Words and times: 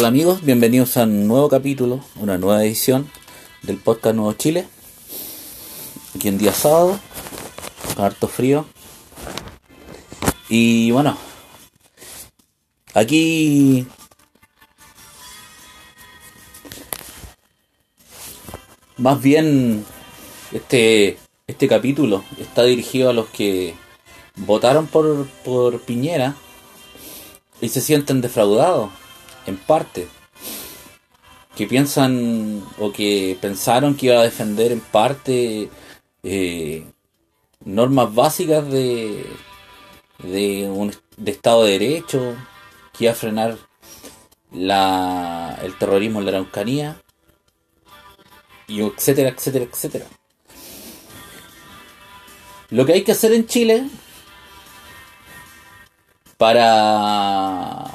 Hola 0.00 0.08
amigos, 0.08 0.40
bienvenidos 0.42 0.96
a 0.96 1.02
un 1.02 1.28
nuevo 1.28 1.50
capítulo, 1.50 2.00
una 2.16 2.38
nueva 2.38 2.64
edición 2.64 3.10
del 3.60 3.76
podcast 3.76 4.16
Nuevo 4.16 4.32
Chile. 4.32 4.66
Aquí 6.16 6.28
en 6.28 6.38
día 6.38 6.54
sábado, 6.54 6.98
harto 7.98 8.26
frío. 8.26 8.64
Y 10.48 10.90
bueno, 10.90 11.18
aquí 12.94 13.86
más 18.96 19.20
bien 19.20 19.84
este, 20.50 21.18
este 21.46 21.68
capítulo 21.68 22.24
está 22.38 22.62
dirigido 22.62 23.10
a 23.10 23.12
los 23.12 23.28
que 23.28 23.74
votaron 24.34 24.86
por, 24.86 25.26
por 25.44 25.78
Piñera 25.82 26.36
y 27.60 27.68
se 27.68 27.82
sienten 27.82 28.22
defraudados, 28.22 28.88
en 29.46 29.56
parte. 29.56 30.06
Que 31.56 31.66
piensan 31.66 32.64
o 32.78 32.92
que 32.92 33.36
pensaron 33.40 33.94
que 33.94 34.06
iba 34.06 34.20
a 34.20 34.24
defender 34.24 34.72
en 34.72 34.80
parte 34.80 35.68
eh, 36.22 36.86
normas 37.64 38.14
básicas 38.14 38.70
de, 38.70 39.26
de 40.18 40.68
un 40.68 40.94
de 41.16 41.30
Estado 41.30 41.64
de 41.64 41.78
Derecho, 41.78 42.34
que 42.96 43.04
iba 43.04 43.12
a 43.12 43.16
frenar 43.16 43.58
la, 44.52 45.58
el 45.62 45.76
terrorismo 45.76 46.20
en 46.20 46.24
la 46.24 46.30
Araucanía, 46.32 47.02
y 48.66 48.80
etcétera, 48.82 49.30
etcétera, 49.30 49.64
etcétera. 49.64 50.06
Lo 52.70 52.86
que 52.86 52.92
hay 52.92 53.02
que 53.02 53.12
hacer 53.12 53.32
en 53.32 53.46
Chile 53.46 53.88
para 56.38 57.89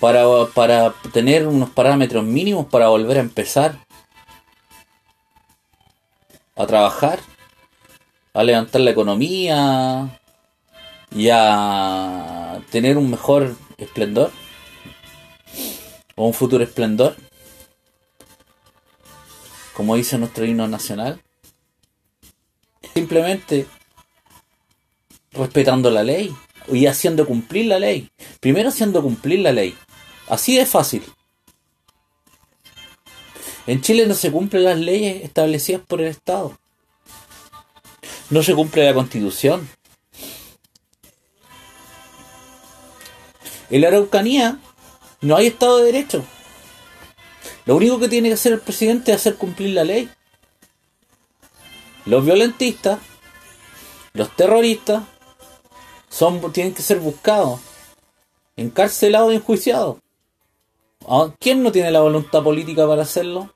para 0.00 0.24
para 0.54 0.92
tener 1.12 1.46
unos 1.46 1.70
parámetros 1.70 2.24
mínimos 2.24 2.66
para 2.66 2.88
volver 2.88 3.18
a 3.18 3.20
empezar 3.20 3.78
a 6.56 6.66
trabajar, 6.66 7.20
a 8.32 8.42
levantar 8.42 8.80
la 8.80 8.90
economía 8.90 10.20
y 11.14 11.28
a 11.30 12.60
tener 12.70 12.96
un 12.96 13.10
mejor 13.10 13.54
esplendor 13.76 14.32
o 16.14 16.26
un 16.26 16.34
futuro 16.34 16.64
esplendor, 16.64 17.14
como 19.74 19.96
dice 19.96 20.18
nuestro 20.18 20.46
himno 20.46 20.66
nacional. 20.66 21.20
Simplemente 22.94 23.66
respetando 25.32 25.90
la 25.90 26.02
ley 26.02 26.34
y 26.68 26.86
haciendo 26.86 27.26
cumplir 27.26 27.66
la 27.66 27.78
ley. 27.78 28.10
Primero 28.40 28.70
haciendo 28.70 29.02
cumplir 29.02 29.40
la 29.40 29.52
ley. 29.52 29.76
Así 30.28 30.56
de 30.56 30.66
fácil. 30.66 31.04
En 33.66 33.80
Chile 33.80 34.06
no 34.06 34.14
se 34.14 34.30
cumplen 34.30 34.64
las 34.64 34.78
leyes 34.78 35.24
establecidas 35.24 35.82
por 35.86 36.00
el 36.00 36.08
Estado. 36.08 36.56
No 38.30 38.42
se 38.42 38.54
cumple 38.54 38.84
la 38.84 38.94
constitución. 38.94 39.68
En 43.70 43.80
la 43.80 43.88
Araucanía 43.88 44.58
no 45.20 45.36
hay 45.36 45.48
Estado 45.48 45.78
de 45.78 45.86
Derecho. 45.86 46.24
Lo 47.64 47.74
único 47.76 47.98
que 47.98 48.08
tiene 48.08 48.28
que 48.28 48.34
hacer 48.34 48.52
el 48.52 48.60
presidente 48.60 49.10
es 49.10 49.18
hacer 49.18 49.34
cumplir 49.36 49.70
la 49.70 49.82
ley. 49.82 50.08
Los 52.04 52.24
violentistas, 52.24 53.00
los 54.12 54.34
terroristas, 54.36 55.02
son, 56.08 56.52
tienen 56.52 56.72
que 56.72 56.82
ser 56.82 57.00
buscados, 57.00 57.60
encarcelados 58.56 59.32
y 59.32 59.36
enjuiciados. 59.36 59.96
¿Quién 61.38 61.62
no 61.62 61.70
tiene 61.70 61.90
la 61.90 62.00
voluntad 62.00 62.42
política 62.42 62.86
para 62.86 63.02
hacerlo? 63.02 63.52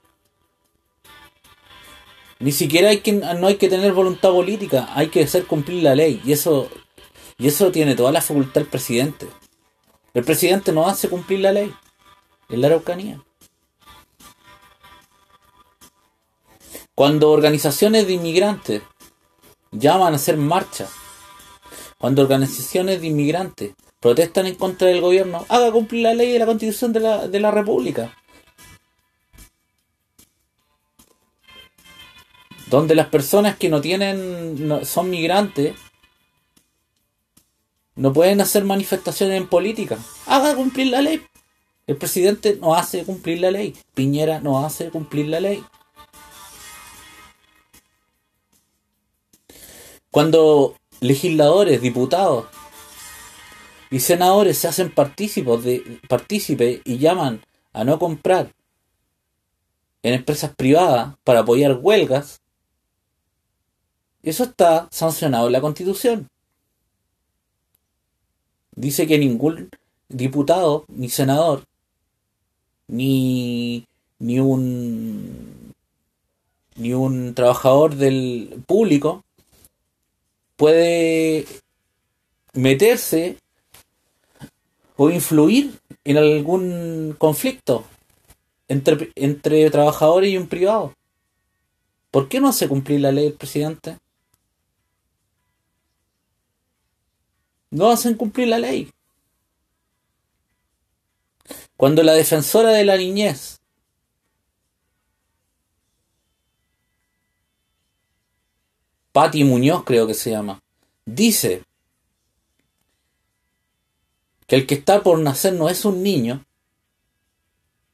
Ni 2.38 2.52
siquiera 2.52 2.90
hay 2.90 3.00
que, 3.00 3.12
no 3.12 3.46
hay 3.48 3.56
que 3.56 3.68
tener 3.68 3.92
voluntad 3.92 4.30
política, 4.30 4.88
hay 4.94 5.08
que 5.08 5.24
hacer 5.24 5.46
cumplir 5.46 5.82
la 5.82 5.94
ley. 5.94 6.22
Y 6.24 6.32
eso, 6.32 6.68
y 7.38 7.48
eso 7.48 7.72
tiene 7.72 7.96
toda 7.96 8.12
la 8.12 8.22
facultad 8.22 8.62
el 8.62 8.68
presidente. 8.68 9.28
El 10.14 10.24
presidente 10.24 10.72
no 10.72 10.86
hace 10.88 11.08
cumplir 11.08 11.40
la 11.40 11.52
ley 11.52 11.74
en 12.48 12.60
la 12.60 12.68
Araucanía. 12.68 13.22
Cuando 16.94 17.30
organizaciones 17.30 18.06
de 18.06 18.14
inmigrantes 18.14 18.82
llaman 19.72 20.12
a 20.12 20.16
hacer 20.16 20.36
marcha, 20.36 20.88
cuando 21.98 22.22
organizaciones 22.22 23.00
de 23.00 23.08
inmigrantes 23.08 23.74
protestan 24.00 24.46
en 24.46 24.54
contra 24.54 24.88
del 24.88 25.02
gobierno, 25.02 25.44
haga 25.48 25.70
cumplir 25.70 26.02
la 26.02 26.14
ley 26.14 26.34
y 26.34 26.38
la 26.38 26.46
constitución 26.46 26.92
de 26.92 27.00
la, 27.00 27.28
de 27.28 27.38
la 27.38 27.50
República. 27.50 28.16
Donde 32.68 32.94
las 32.94 33.08
personas 33.08 33.56
que 33.56 33.68
no 33.68 33.80
tienen, 33.80 34.80
son 34.84 35.10
migrantes, 35.10 35.74
no 37.94 38.12
pueden 38.12 38.40
hacer 38.40 38.64
manifestaciones 38.64 39.36
en 39.36 39.48
política. 39.48 39.98
Haga 40.26 40.54
cumplir 40.54 40.86
la 40.86 41.02
ley. 41.02 41.22
El 41.86 41.96
presidente 41.96 42.56
no 42.60 42.74
hace 42.74 43.04
cumplir 43.04 43.40
la 43.40 43.50
ley. 43.50 43.76
Piñera 43.94 44.40
no 44.40 44.64
hace 44.64 44.88
cumplir 44.90 45.26
la 45.26 45.40
ley. 45.40 45.62
Cuando 50.10 50.76
legisladores, 51.00 51.82
diputados 51.82 52.46
y 53.90 54.00
senadores 54.00 54.58
se 54.58 54.68
hacen 54.68 54.92
partícipes 54.92 55.64
de 55.64 56.00
y 56.84 56.98
llaman 56.98 57.42
a 57.72 57.84
no 57.84 57.98
comprar 57.98 58.54
en 60.02 60.14
empresas 60.14 60.54
privadas 60.54 61.16
para 61.24 61.40
apoyar 61.40 61.78
huelgas, 61.80 62.40
eso 64.22 64.44
está 64.44 64.88
sancionado 64.90 65.46
en 65.46 65.52
la 65.52 65.60
Constitución. 65.60 66.28
Dice 68.74 69.06
que 69.06 69.18
ningún 69.18 69.68
diputado, 70.08 70.84
ni 70.88 71.08
senador, 71.08 71.64
ni, 72.86 73.86
ni 74.18 74.40
un 74.40 75.60
ni 76.76 76.94
un 76.94 77.34
trabajador 77.34 77.94
del 77.96 78.62
público 78.66 79.22
puede 80.56 81.46
meterse 82.54 83.36
o 85.02 85.08
influir 85.08 85.80
en 86.04 86.18
algún 86.18 87.16
conflicto 87.16 87.86
entre, 88.68 89.10
entre 89.14 89.70
trabajadores 89.70 90.30
y 90.30 90.36
un 90.36 90.46
privado. 90.46 90.94
¿Por 92.10 92.28
qué 92.28 92.38
no 92.38 92.48
hace 92.48 92.68
cumplir 92.68 93.00
la 93.00 93.10
ley 93.10 93.28
el 93.28 93.32
presidente? 93.32 93.96
No 97.70 97.90
hacen 97.90 98.14
cumplir 98.14 98.48
la 98.48 98.58
ley. 98.58 98.92
Cuando 101.78 102.02
la 102.02 102.12
defensora 102.12 102.68
de 102.68 102.84
la 102.84 102.98
niñez 102.98 103.58
Patti 109.12 109.44
Muñoz 109.44 109.82
creo 109.84 110.06
que 110.06 110.12
se 110.12 110.32
llama, 110.32 110.60
dice 111.06 111.64
que 114.50 114.56
el 114.56 114.66
que 114.66 114.74
está 114.74 115.00
por 115.04 115.16
nacer 115.20 115.52
no 115.52 115.68
es 115.68 115.84
un 115.84 116.02
niño, 116.02 116.44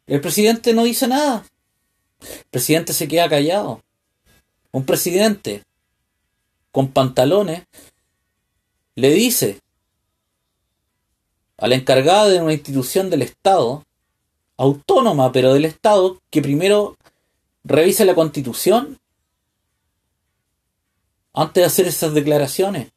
el 0.06 0.22
presidente 0.22 0.72
no 0.72 0.84
dice 0.84 1.06
nada. 1.06 1.44
El 2.18 2.46
presidente 2.50 2.94
se 2.94 3.06
queda 3.06 3.28
callado. 3.28 3.82
Un 4.72 4.86
presidente 4.86 5.64
con 6.72 6.92
pantalones 6.92 7.64
le 8.94 9.10
dice 9.10 9.60
a 11.58 11.68
la 11.68 11.74
encargada 11.74 12.30
de 12.30 12.40
una 12.40 12.54
institución 12.54 13.10
del 13.10 13.20
Estado, 13.20 13.84
autónoma 14.56 15.32
pero 15.32 15.52
del 15.52 15.66
Estado, 15.66 16.22
que 16.30 16.40
primero 16.40 16.96
revise 17.64 18.06
la 18.06 18.14
constitución 18.14 18.98
antes 21.34 21.60
de 21.60 21.66
hacer 21.66 21.86
esas 21.86 22.14
declaraciones. 22.14 22.92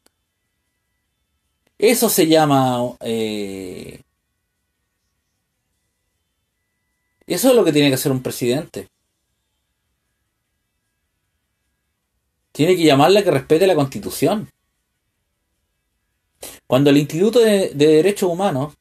Eso 1.79 2.09
se 2.09 2.27
llama... 2.27 2.97
Eh, 2.99 4.01
eso 7.25 7.49
es 7.49 7.55
lo 7.55 7.63
que 7.63 7.71
tiene 7.71 7.87
que 7.87 7.95
hacer 7.95 8.11
un 8.11 8.21
presidente. 8.21 8.89
Tiene 12.51 12.75
que 12.75 12.83
llamarle 12.83 13.19
a 13.19 13.23
que 13.23 13.31
respete 13.31 13.65
la 13.65 13.75
constitución. 13.75 14.51
Cuando 16.67 16.89
el 16.89 16.97
Instituto 16.97 17.39
de, 17.39 17.69
de 17.69 17.87
Derechos 17.87 18.29
Humanos 18.29 18.73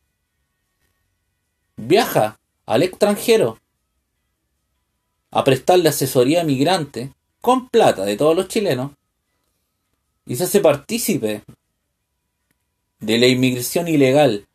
viaja 1.77 2.41
al 2.67 2.83
extranjero 2.83 3.59
a 5.31 5.45
prestarle 5.45 5.89
asesoría 5.89 6.41
a 6.41 6.45
con 7.41 7.69
plata 7.69 8.05
de 8.05 8.17
todos 8.17 8.35
los 8.35 8.49
chilenos, 8.49 8.93
y 10.27 10.37
se 10.37 10.45
hace 10.45 10.61
partícipe 10.61 11.43
de 13.01 13.19
la 13.19 13.27
inmigración 13.27 13.89
ilegal 13.89 14.47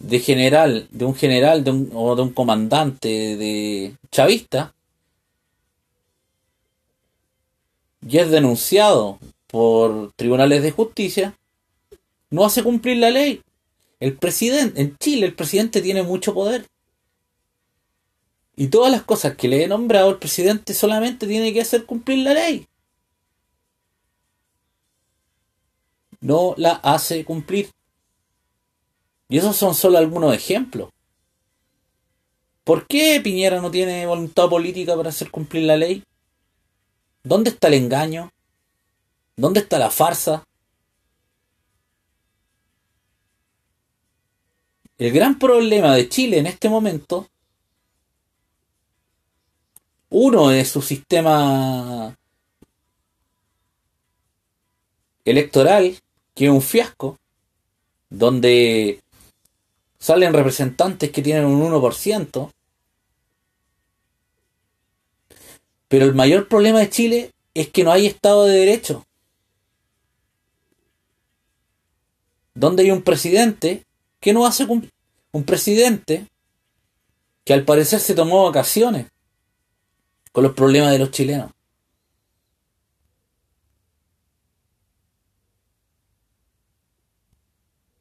de 0.00 0.18
general, 0.18 0.88
de 0.90 1.04
un 1.04 1.14
general 1.14 1.62
de 1.62 1.70
un, 1.70 1.90
o 1.94 2.16
de 2.16 2.22
un 2.22 2.32
comandante 2.32 3.36
de 3.36 3.94
chavista, 4.10 4.74
y 8.06 8.18
es 8.18 8.30
denunciado 8.30 9.18
por 9.46 10.12
tribunales 10.14 10.62
de 10.62 10.70
justicia, 10.70 11.36
no 12.30 12.44
hace 12.44 12.62
cumplir 12.62 12.96
la 12.96 13.10
ley. 13.10 13.42
El 13.98 14.16
presidente, 14.16 14.80
en 14.80 14.96
Chile 14.96 15.26
el 15.26 15.34
presidente 15.34 15.82
tiene 15.82 16.02
mucho 16.02 16.32
poder. 16.32 16.66
Y 18.56 18.68
todas 18.68 18.90
las 18.90 19.02
cosas 19.02 19.36
que 19.36 19.48
le 19.48 19.64
he 19.64 19.68
nombrado 19.68 20.10
el 20.10 20.18
presidente 20.18 20.72
solamente 20.72 21.26
tiene 21.26 21.52
que 21.52 21.60
hacer 21.60 21.84
cumplir 21.84 22.18
la 22.18 22.34
ley. 22.34 22.66
No 26.20 26.54
la 26.56 26.72
hace 26.72 27.24
cumplir. 27.24 27.70
Y 29.28 29.38
esos 29.38 29.56
son 29.56 29.74
solo 29.74 29.98
algunos 29.98 30.34
ejemplos. 30.34 30.90
¿Por 32.64 32.86
qué 32.86 33.20
Piñera 33.22 33.60
no 33.60 33.70
tiene 33.70 34.06
voluntad 34.06 34.48
política 34.48 34.96
para 34.96 35.08
hacer 35.08 35.30
cumplir 35.30 35.64
la 35.64 35.76
ley? 35.76 36.04
¿Dónde 37.22 37.50
está 37.50 37.68
el 37.68 37.74
engaño? 37.74 38.30
¿Dónde 39.36 39.60
está 39.60 39.78
la 39.78 39.90
farsa? 39.90 40.44
El 44.98 45.12
gran 45.12 45.38
problema 45.38 45.94
de 45.94 46.08
Chile 46.10 46.38
en 46.38 46.46
este 46.46 46.68
momento, 46.68 47.26
uno 50.10 50.50
es 50.50 50.68
su 50.68 50.82
sistema 50.82 52.14
electoral, 55.24 55.98
que 56.40 56.46
es 56.46 56.50
un 56.50 56.62
fiasco, 56.62 57.18
donde 58.08 59.02
salen 59.98 60.32
representantes 60.32 61.10
que 61.10 61.20
tienen 61.20 61.44
un 61.44 61.60
1%, 61.60 62.50
pero 65.86 66.06
el 66.06 66.14
mayor 66.14 66.48
problema 66.48 66.78
de 66.78 66.88
Chile 66.88 67.30
es 67.52 67.68
que 67.68 67.84
no 67.84 67.92
hay 67.92 68.06
Estado 68.06 68.46
de 68.46 68.56
Derecho. 68.56 69.04
Donde 72.54 72.84
hay 72.84 72.90
un 72.90 73.02
presidente 73.02 73.84
que 74.18 74.32
no 74.32 74.46
hace 74.46 74.64
un 74.64 75.44
presidente 75.44 76.26
que 77.44 77.52
al 77.52 77.66
parecer 77.66 78.00
se 78.00 78.14
tomó 78.14 78.46
vacaciones 78.46 79.08
con 80.32 80.44
los 80.44 80.54
problemas 80.54 80.92
de 80.92 81.00
los 81.00 81.10
chilenos. 81.10 81.50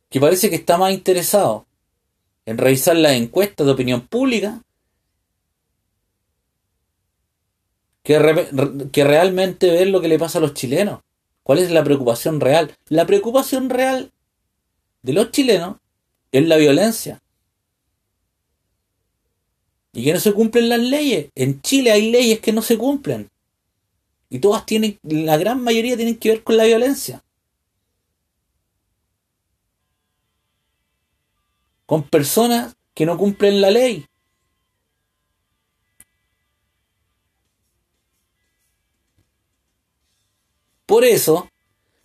Que 0.09 0.19
parece 0.19 0.50
que 0.50 0.56
está 0.56 0.77
más 0.77 0.91
interesado 0.91 1.65
en 2.45 2.57
revisar 2.57 2.95
las 2.95 3.13
encuestas 3.13 3.65
de 3.67 3.73
opinión 3.73 4.07
pública 4.07 4.63
que, 8.03 8.88
que 8.91 9.03
realmente 9.03 9.69
ver 9.69 9.88
lo 9.88 10.01
que 10.01 10.07
le 10.07 10.17
pasa 10.17 10.39
a 10.39 10.41
los 10.41 10.53
chilenos. 10.53 11.01
¿Cuál 11.44 11.59
es 11.59 11.71
la 11.71 11.83
preocupación 11.83 12.39
real? 12.39 12.75
La 12.88 13.06
preocupación 13.06 13.69
real 13.69 14.11
de 15.01 15.13
los 15.13 15.31
chilenos 15.31 15.77
es 16.31 16.47
la 16.47 16.57
violencia. 16.57 17.21
Y 19.94 20.03
que 20.03 20.13
no 20.13 20.19
se 20.19 20.33
cumplen 20.33 20.69
las 20.69 20.79
leyes. 20.79 21.29
En 21.35 21.62
Chile 21.62 21.91
hay 21.91 22.12
leyes 22.12 22.39
que 22.39 22.53
no 22.53 22.62
se 22.62 22.77
cumplen. 22.77 23.29
Y 24.29 24.39
todas 24.39 24.65
tienen, 24.65 25.00
la 25.03 25.38
gran 25.38 25.63
mayoría 25.63 25.95
tienen 25.95 26.17
que 26.17 26.29
ver 26.29 26.44
con 26.44 26.57
la 26.57 26.65
violencia. 26.65 27.23
Con 31.89 32.03
personas 32.03 32.75
que 32.94 33.07
no 33.07 33.18
cumplen 33.18 33.62
la 33.62 33.71
ley. 33.71 34.06
Por 40.86 41.03
eso, 41.03 41.50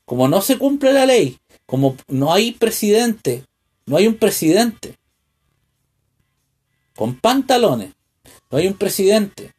como 0.07 0.29
no 0.29 0.41
se 0.41 0.57
cumple 0.57 0.95
la 0.95 1.05
ley, 1.05 1.39
como 1.67 1.97
no 2.09 2.33
hay 2.33 2.53
presidente 2.53 3.45
no 3.87 3.97
hay 3.97 4.07
un 4.07 4.17
presidente 4.17 4.97
con 6.97 7.19
pantalones. 7.19 7.93
No 8.51 8.59
hay 8.59 8.69
un 8.69 8.75
presidente. 8.75 9.53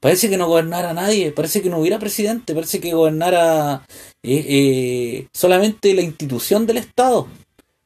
Parece 0.00 0.30
que 0.30 0.38
no 0.38 0.48
gobernara 0.48 0.94
nadie, 0.94 1.30
parece 1.30 1.60
que 1.60 1.68
no 1.68 1.78
hubiera 1.78 1.98
presidente, 1.98 2.54
parece 2.54 2.80
que 2.80 2.94
gobernara 2.94 3.86
eh, 4.22 4.44
eh, 4.48 5.28
solamente 5.32 5.92
la 5.92 6.00
institución 6.00 6.66
del 6.66 6.78
Estado, 6.78 7.28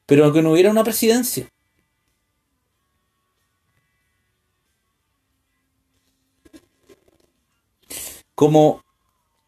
pero 0.05 0.31
que 0.31 0.41
no 0.41 0.53
hubiera 0.53 0.71
una 0.71 0.85
presidencia. 0.85 1.49
Como 8.33 8.81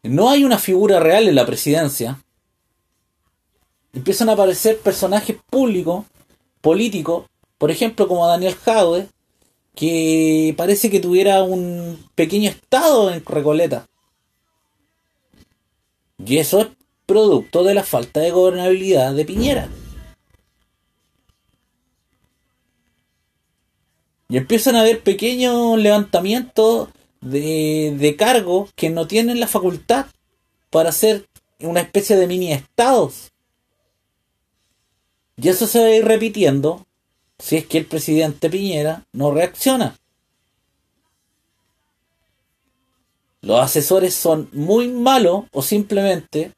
no 0.02 0.28
hay 0.28 0.44
una 0.44 0.58
figura 0.58 1.00
real 1.00 1.26
en 1.26 1.34
la 1.36 1.46
presidencia, 1.46 2.22
empiezan 3.94 4.28
a 4.28 4.32
aparecer 4.32 4.78
personajes 4.80 5.36
públicos, 5.50 6.04
políticos, 6.60 7.24
por 7.56 7.70
ejemplo 7.70 8.06
como 8.06 8.26
Daniel 8.26 8.54
Jaude, 8.56 9.08
que 9.78 10.54
parece 10.56 10.90
que 10.90 10.98
tuviera 10.98 11.44
un 11.44 12.04
pequeño 12.16 12.50
estado 12.50 13.12
en 13.12 13.24
Recoleta. 13.24 13.86
Y 16.18 16.38
eso 16.38 16.62
es 16.62 16.66
producto 17.06 17.62
de 17.62 17.74
la 17.74 17.84
falta 17.84 18.18
de 18.18 18.32
gobernabilidad 18.32 19.14
de 19.14 19.24
Piñera. 19.24 19.68
Y 24.28 24.36
empiezan 24.36 24.74
a 24.74 24.80
haber 24.80 25.00
pequeños 25.04 25.78
levantamientos 25.78 26.88
de, 27.20 27.94
de 27.96 28.16
cargos 28.16 28.72
que 28.74 28.90
no 28.90 29.06
tienen 29.06 29.38
la 29.38 29.46
facultad 29.46 30.06
para 30.70 30.88
hacer 30.88 31.28
una 31.60 31.82
especie 31.82 32.16
de 32.16 32.26
mini 32.26 32.52
estados. 32.52 33.30
Y 35.36 35.48
eso 35.48 35.68
se 35.68 35.78
va 35.78 35.86
a 35.86 35.94
ir 35.94 36.04
repitiendo 36.04 36.84
si 37.38 37.56
es 37.56 37.66
que 37.66 37.78
el 37.78 37.86
presidente 37.86 38.50
Piñera 38.50 39.04
no 39.12 39.30
reacciona. 39.30 39.96
Los 43.40 43.60
asesores 43.60 44.14
son 44.14 44.48
muy 44.52 44.88
malos 44.88 45.44
o 45.52 45.62
simplemente 45.62 46.52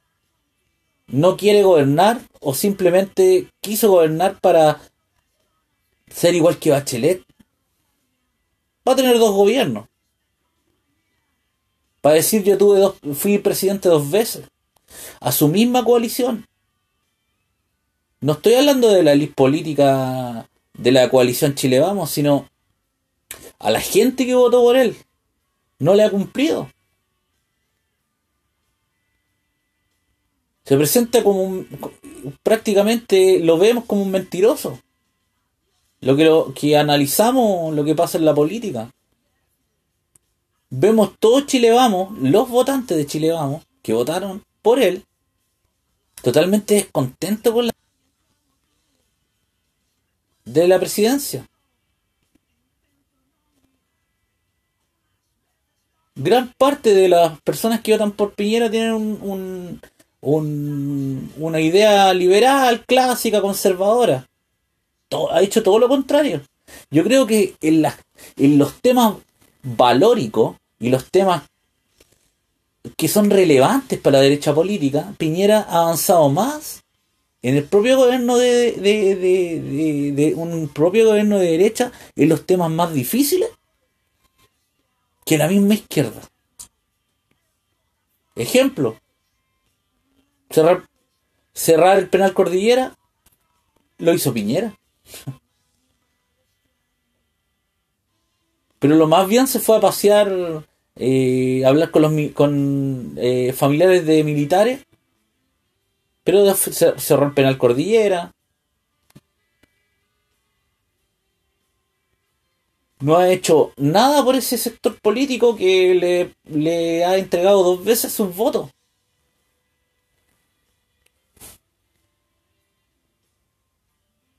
no 1.07 1.37
quiere 1.37 1.63
gobernar 1.63 2.21
o 2.41 2.55
simplemente 2.55 3.49
quiso 3.61 3.91
gobernar 3.91 4.41
para 4.41 4.81
ser 6.09 6.35
igual 6.35 6.59
que 6.59 6.71
Bachelet. 6.71 7.23
Va 8.89 8.93
a 8.93 8.97
tener 8.97 9.19
dos 9.19 9.35
gobiernos. 9.35 9.89
Para 12.01 12.15
decir 12.15 12.43
yo 12.43 12.57
tuve 12.57 12.79
dos, 12.79 12.95
fui 13.15 13.39
presidente 13.39 13.89
dos 13.89 14.11
veces. 14.11 14.47
A 15.21 15.33
su 15.33 15.49
misma 15.49 15.85
coalición. 15.85 16.47
No 18.21 18.33
estoy 18.33 18.55
hablando 18.55 18.89
de 18.89 19.03
la 19.03 19.15
lista 19.15 19.35
política 19.35 20.49
de 20.81 20.93
la 20.93 21.11
coalición 21.11 21.55
Chile 21.55 21.79
Vamos, 21.79 22.11
sino 22.11 22.49
a 23.59 23.71
la 23.71 23.81
gente 23.81 24.27
que 24.27 24.35
votó 24.35 24.63
por 24.63 24.77
él. 24.77 24.97
No 25.79 25.95
le 25.95 26.03
ha 26.03 26.11
cumplido. 26.11 26.71
Se 30.65 30.77
presenta 30.77 31.23
como 31.23 31.43
un, 31.43 31.69
prácticamente 32.43 33.41
lo 33.41 33.59
vemos 33.59 33.85
como 33.85 34.03
un 34.03 34.11
mentiroso. 34.11 34.79
Lo 36.01 36.17
que, 36.17 36.25
lo 36.25 36.55
que 36.55 36.79
analizamos 36.79 37.75
lo 37.75 37.85
que 37.85 37.95
pasa 37.95 38.17
en 38.17 38.25
la 38.25 38.35
política. 38.35 38.91
Vemos 40.71 41.19
todo 41.19 41.43
Chile 41.43 41.73
Vamos, 41.73 42.17
los 42.19 42.49
votantes 42.49 42.97
de 42.97 43.07
Chile 43.07 43.33
Vamos, 43.33 43.65
que 43.83 43.93
votaron 43.93 44.45
por 44.63 44.79
él, 44.79 45.05
totalmente 46.23 46.75
descontentos 46.75 47.53
con 47.53 47.67
la 47.67 47.73
de 50.45 50.69
la 50.69 50.79
presidencia. 50.79 51.47
Gran 56.15 56.53
parte 56.59 56.95
de 56.95 57.09
las 57.09 57.41
personas 57.41 57.81
que 57.81 57.93
votan 57.93 58.13
por 58.13 58.35
Piñera 58.35 58.71
tienen 58.71 58.93
un, 58.93 59.81
un, 60.21 61.33
una 61.37 61.61
idea 61.61 62.13
liberal, 62.13 62.85
clásica, 62.85 63.41
conservadora. 63.41 64.27
ha 65.31 65.43
hecho 65.43 65.63
todo 65.63 65.79
lo 65.79 65.89
contrario. 65.89 66.43
Yo 66.91 67.05
creo 67.05 67.27
que 67.27 67.55
en, 67.61 67.87
en 68.37 68.59
los 68.59 68.81
temas 68.81 69.15
valóricos 69.63 70.57
y 70.79 70.91
los 70.91 71.11
temas 71.11 71.43
que 72.97 73.09
son 73.09 73.31
relevantes 73.31 73.99
para 73.99 74.19
la 74.19 74.23
derecha 74.23 74.55
política, 74.55 75.13
Piñera 75.19 75.67
ha 75.69 75.83
avanzado 75.83 76.29
más 76.29 76.80
en 77.43 77.57
el 77.57 77.65
propio 77.65 77.97
gobierno 77.97 78.37
de, 78.37 78.73
de, 78.73 80.35
un 80.37 80.69
propio 80.69 81.07
gobierno 81.07 81.39
de 81.39 81.51
derecha 81.53 81.93
en 82.17 82.29
los 82.29 82.45
temas 82.45 82.71
más 82.71 82.93
difíciles 82.93 83.51
que 85.25 85.39
la 85.39 85.49
misma 85.49 85.75
izquierda. 85.75 86.21
Ejemplo, 88.37 88.97
cerrar, 90.51 90.83
cerrar 91.55 91.99
el 91.99 92.09
penal 92.09 92.35
Cordillera, 92.35 92.97
lo 93.99 94.15
hizo 94.15 94.33
Piñera. 94.33 94.79
Pero 98.79 98.97
lo 98.97 99.07
más 99.07 99.29
bien 99.29 99.47
se 99.47 99.61
fue 99.61 99.77
a 99.77 99.81
pasear, 99.81 100.65
eh, 100.97 101.63
a 101.65 101.69
hablar 101.69 101.91
con 101.91 102.03
los 102.03 102.13
con 102.33 103.13
eh, 103.19 103.53
familiares 103.53 104.07
de 104.07 104.25
militares. 104.25 104.81
Pero 106.31 106.55
cerró 106.55 107.27
el 107.27 107.35
penal 107.35 107.59
Cordillera. 107.59 108.33
No 113.01 113.17
ha 113.17 113.31
hecho 113.33 113.73
nada 113.77 114.23
por 114.23 114.37
ese 114.37 114.57
sector 114.57 115.01
político 115.01 115.57
que 115.57 115.95
le, 115.95 116.35
le 116.45 117.05
ha 117.05 117.17
entregado 117.17 117.65
dos 117.65 117.85
veces 117.85 118.13
sus 118.13 118.37
votos. 118.37 118.71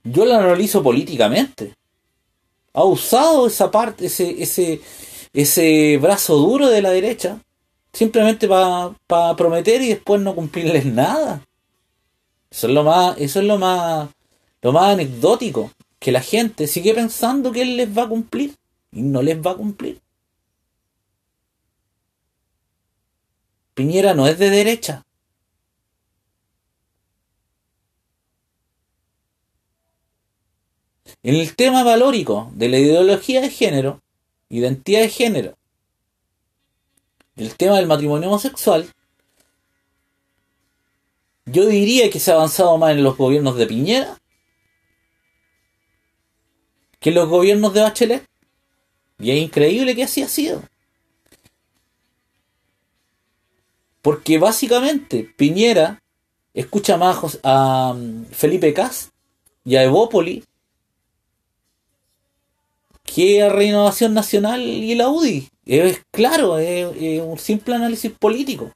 Yo 0.03 0.23
lo 0.23 0.35
analizo 0.35 0.81
políticamente 0.81 1.73
ha 2.73 2.85
usado 2.85 3.47
esa 3.47 3.69
parte, 3.69 4.05
ese, 4.05 4.41
ese, 4.41 4.81
ese 5.33 5.97
brazo 6.01 6.37
duro 6.37 6.69
de 6.69 6.81
la 6.81 6.91
derecha, 6.91 7.41
simplemente 7.91 8.47
para 8.47 9.35
prometer 9.35 9.81
y 9.81 9.89
después 9.89 10.21
no 10.21 10.33
cumplirles 10.33 10.85
nada. 10.85 11.43
Eso 12.51 12.67
es 12.67 12.73
lo 12.73 12.83
más, 12.83 13.17
eso 13.17 13.39
es 13.39 13.45
lo 13.45 13.57
más, 13.57 14.09
lo 14.61 14.71
más 14.73 14.93
anecdótico, 14.93 15.71
que 15.99 16.11
la 16.11 16.21
gente 16.21 16.67
sigue 16.67 16.93
pensando 16.93 17.51
que 17.51 17.61
él 17.61 17.77
les 17.77 17.97
va 17.97 18.03
a 18.03 18.09
cumplir 18.09 18.55
y 18.91 19.01
no 19.01 19.21
les 19.21 19.37
va 19.37 19.51
a 19.51 19.55
cumplir. 19.55 20.01
Piñera 23.73 24.13
no 24.13 24.27
es 24.27 24.37
de 24.37 24.49
derecha. 24.49 25.05
En 31.23 31.35
el 31.35 31.55
tema 31.55 31.83
valórico 31.83 32.51
de 32.53 32.67
la 32.67 32.79
ideología 32.79 33.41
de 33.41 33.49
género, 33.49 34.01
identidad 34.49 35.01
de 35.01 35.09
género, 35.09 35.57
el 37.35 37.55
tema 37.55 37.77
del 37.77 37.87
matrimonio 37.87 38.27
homosexual, 38.27 38.91
yo 41.45 41.65
diría 41.65 42.09
que 42.09 42.19
se 42.19 42.31
ha 42.31 42.35
avanzado 42.35 42.77
más 42.77 42.91
en 42.91 43.03
los 43.03 43.17
gobiernos 43.17 43.57
de 43.57 43.67
Piñera 43.67 44.17
que 47.01 47.09
en 47.09 47.15
los 47.15 47.27
gobiernos 47.27 47.73
de 47.73 47.81
Bachelet. 47.81 48.25
Y 49.19 49.31
es 49.31 49.43
increíble 49.43 49.95
que 49.95 50.03
así 50.03 50.21
ha 50.21 50.27
sido. 50.27 50.61
Porque 54.01 54.37
básicamente 54.37 55.31
Piñera 55.35 56.01
escucha 56.53 56.97
más 56.97 57.39
a 57.43 57.93
mm, 57.95 58.25
Felipe 58.31 58.73
Cas 58.73 59.11
y 59.65 59.75
a 59.75 59.83
Evópoli 59.83 60.43
que 63.03 63.49
Renovación 63.49 64.13
Nacional 64.13 64.61
y 64.61 64.95
la 64.95 65.09
UDI. 65.09 65.49
Es 65.65 66.01
claro, 66.11 66.57
es, 66.57 67.21
un 67.21 67.37
simple 67.37 67.75
análisis 67.75 68.11
político. 68.11 68.71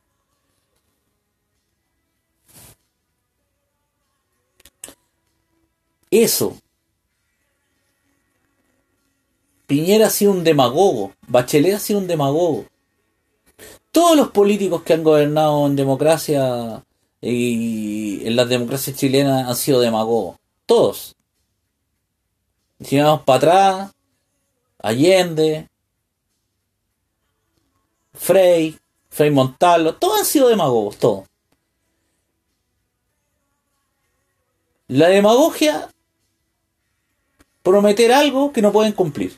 Eso. 6.11 6.57
Piñera 9.67 10.07
ha 10.07 10.09
sido 10.09 10.31
un 10.31 10.43
demagogo. 10.43 11.13
Bachelet 11.27 11.75
ha 11.75 11.79
sido 11.79 11.99
un 11.99 12.07
demagogo. 12.07 12.65
Todos 13.91 14.15
los 14.17 14.29
políticos 14.29 14.83
que 14.83 14.93
han 14.93 15.03
gobernado 15.03 15.65
en 15.65 15.75
democracia 15.75 16.83
y 17.21 18.27
en 18.27 18.35
las 18.35 18.49
democracias 18.49 18.97
chilenas 18.97 19.47
han 19.47 19.55
sido 19.55 19.79
demagogos. 19.79 20.37
Todos. 20.65 21.15
Si 22.81 22.99
vamos 22.99 23.21
para 23.23 23.37
atrás, 23.37 23.91
Allende, 24.79 25.69
Frey, 28.13 28.77
Frey 29.09 29.31
Montalvo, 29.31 29.95
todos 29.95 30.19
han 30.19 30.25
sido 30.25 30.49
demagogos, 30.49 30.97
todos. 30.97 31.27
La 34.87 35.07
demagogia, 35.07 35.89
prometer 37.65 38.13
algo 38.13 38.53
que 38.53 38.61
no 38.61 38.71
pueden 38.71 38.93
cumplir. 38.93 39.33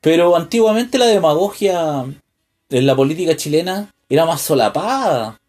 Pero 0.00 0.36
antiguamente 0.36 0.98
la 0.98 1.06
demagogia 1.06 2.04
en 2.70 2.86
la 2.86 2.94
política 2.94 3.36
chilena 3.36 3.92
era 4.08 4.26
más 4.26 4.42
solapada 4.42 5.40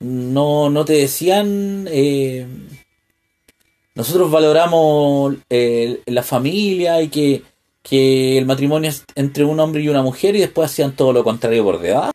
no, 0.00 0.70
no 0.70 0.84
te 0.84 0.94
decían, 0.94 1.88
eh, 1.90 2.46
nosotros 3.94 4.30
valoramos 4.30 5.36
eh, 5.50 6.02
la 6.06 6.22
familia 6.22 7.02
y 7.02 7.08
que, 7.08 7.42
que, 7.82 8.38
el 8.38 8.46
matrimonio 8.46 8.90
es 8.90 9.04
entre 9.16 9.44
un 9.44 9.58
hombre 9.58 9.82
y 9.82 9.88
una 9.88 10.02
mujer 10.02 10.36
y 10.36 10.40
después 10.40 10.70
hacían 10.70 10.94
todo 10.94 11.12
lo 11.12 11.24
contrario 11.24 11.64
por 11.64 11.80
debajo. 11.80 12.12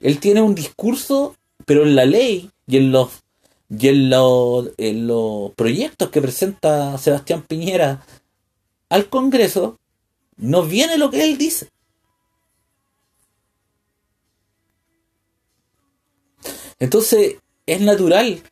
Él 0.00 0.18
tiene 0.18 0.42
un 0.42 0.54
discurso, 0.54 1.36
pero 1.66 1.82
en 1.82 1.96
la 1.96 2.04
ley 2.04 2.50
y 2.66 2.76
en 2.76 2.92
los, 2.92 3.22
y 3.68 3.88
en 3.88 4.12
en 4.76 5.06
los 5.06 5.52
proyectos 5.52 6.10
que 6.10 6.22
presenta 6.22 6.98
Sebastián 6.98 7.42
Piñera 7.42 8.04
al 8.88 9.08
Congreso, 9.08 9.78
no 10.36 10.62
viene 10.64 10.98
lo 10.98 11.10
que 11.10 11.24
él 11.24 11.38
dice. 11.38 11.68
Entonces, 16.78 17.36
es 17.66 17.80
natural 17.80 18.42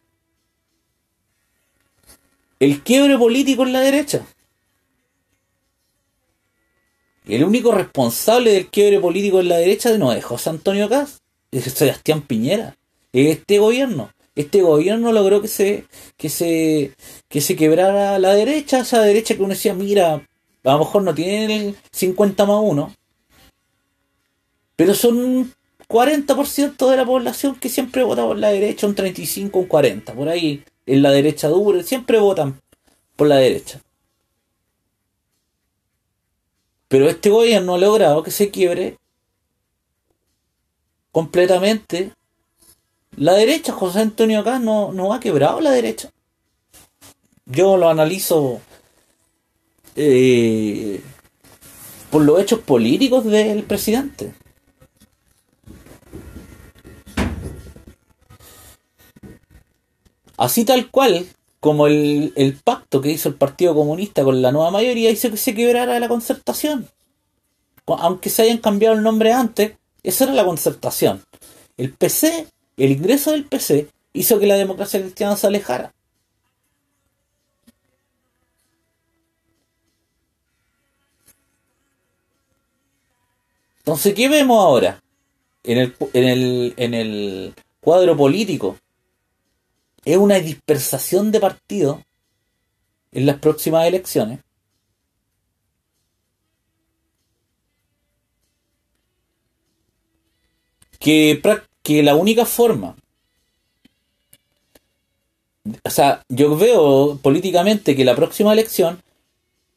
el 2.61 2.83
quiebre 2.83 3.17
político 3.17 3.65
en 3.65 3.73
la 3.73 3.81
derecha. 3.81 4.25
El 7.27 7.45
único 7.45 7.73
responsable 7.73 8.53
del 8.53 8.69
quiebre 8.69 9.01
político 9.01 9.41
en 9.41 9.49
la 9.49 9.57
derecha 9.57 9.97
no 9.97 10.13
es 10.13 10.25
José 10.25 10.51
Antonio 10.51 10.89
Caz, 10.89 11.23
es 11.51 11.65
Sebastián 11.65 12.23
Piñera, 12.23 12.77
este 13.13 13.59
gobierno. 13.59 14.11
Este 14.35 14.63
gobierno 14.63 15.13
logró 15.13 15.43
que 15.43 15.49
se, 15.49 15.85
que 16.17 16.29
se, 16.29 16.95
que 17.29 17.41
se 17.41 17.57
quebrara 17.57 18.19
la 18.19 18.35
derecha, 18.35 18.81
esa 18.81 19.03
derecha 19.03 19.35
que 19.35 19.43
uno 19.43 19.51
decía, 19.51 19.75
mira, 19.75 20.27
a 20.65 20.73
lo 20.73 20.79
mejor 20.79 21.03
no 21.03 21.15
tienen 21.15 21.51
el 21.51 21.77
50 21.91 22.47
más 22.47 22.61
1, 22.63 22.95
pero 24.77 24.95
son 24.95 25.53
40% 25.89 26.89
de 26.89 26.97
la 26.97 27.05
población 27.05 27.57
que 27.57 27.69
siempre 27.69 28.05
vota 28.05 28.25
por 28.25 28.39
la 28.39 28.51
derecha, 28.51 28.87
un 28.87 28.95
35, 28.95 29.59
un 29.59 29.67
40, 29.67 30.15
por 30.15 30.29
ahí 30.29 30.63
en 30.87 31.03
la 31.03 31.11
derecha 31.11 31.49
dura, 31.49 31.83
siempre 31.83 32.19
votan 32.19 32.61
por 33.17 33.27
la 33.27 33.37
derecha. 33.37 33.81
Pero 36.89 37.09
este 37.09 37.31
gobierno 37.31 37.75
ha 37.75 37.79
logrado 37.79 38.23
que 38.23 38.31
se 38.31 38.51
quiebre 38.51 38.97
completamente 41.13 42.13
la 43.17 43.35
derecha. 43.35 43.73
José 43.73 44.01
Antonio 44.01 44.41
acá 44.41 44.59
no, 44.59 44.93
no 44.93 45.13
ha 45.13 45.21
quebrado 45.21 45.61
la 45.61 45.71
derecha. 45.71 46.11
Yo 47.47 47.77
lo 47.77 47.89
analizo 47.89 48.61
eh, 49.97 51.01
por 52.11 52.23
los 52.23 52.41
hechos 52.41 52.61
políticos 52.61 53.25
del 53.25 53.65
presidente. 53.65 54.35
Así 60.37 60.65
tal 60.65 60.91
cual, 60.91 61.27
como 61.61 61.87
el, 61.87 62.59
pacto 62.65 63.03
que 63.03 63.11
hizo 63.11 63.29
el 63.29 63.35
Partido 63.35 63.75
Comunista 63.75 64.25
con 64.25 64.41
la 64.41 64.53
nueva 64.53 64.71
mayoría 64.71 65.11
hizo 65.11 65.31
que 65.31 65.37
se 65.37 65.55
quebrara 65.55 66.01
la 66.01 66.09
concertación. 66.09 66.89
Aunque 67.87 68.31
se 68.31 68.43
hayan 68.43 68.57
cambiado 68.57 68.97
el 68.97 69.03
nombre 69.03 69.33
antes, 69.33 69.73
esa 70.03 70.25
era 70.25 70.33
la 70.33 70.47
concertación. 70.47 71.23
El 71.77 71.93
PC, 71.93 72.47
el 72.85 72.93
ingreso 72.93 73.33
del 73.33 73.45
PC, 73.45 73.89
hizo 74.13 74.39
que 74.39 74.47
la 74.47 74.57
democracia 74.57 75.01
cristiana 75.01 75.37
se 75.37 75.47
alejara. 75.47 75.93
Entonces, 83.79 84.15
¿qué 84.15 84.29
vemos 84.29 84.63
ahora? 84.63 85.03
En 85.63 85.79
el, 85.79 85.97
en 86.13 86.25
el, 86.25 86.75
en 86.77 86.95
el 86.95 87.55
cuadro 87.81 88.17
político 88.17 88.79
es 90.05 90.17
una 90.17 90.39
dispersación 90.41 91.31
de 91.31 91.41
partidos 91.41 92.01
en 93.13 93.27
las 93.27 93.39
próximas 93.39 93.87
elecciones. 93.87 94.41
Que, 100.99 101.41
que 101.91 102.05
la 102.05 102.15
única 102.15 102.47
forma, 102.47 102.95
o 105.83 105.91
sea, 105.91 106.23
yo 106.29 106.57
veo 106.57 107.19
políticamente 107.21 107.97
que 107.97 108.05
la 108.05 108.15
próxima 108.15 108.53
elección 108.53 109.03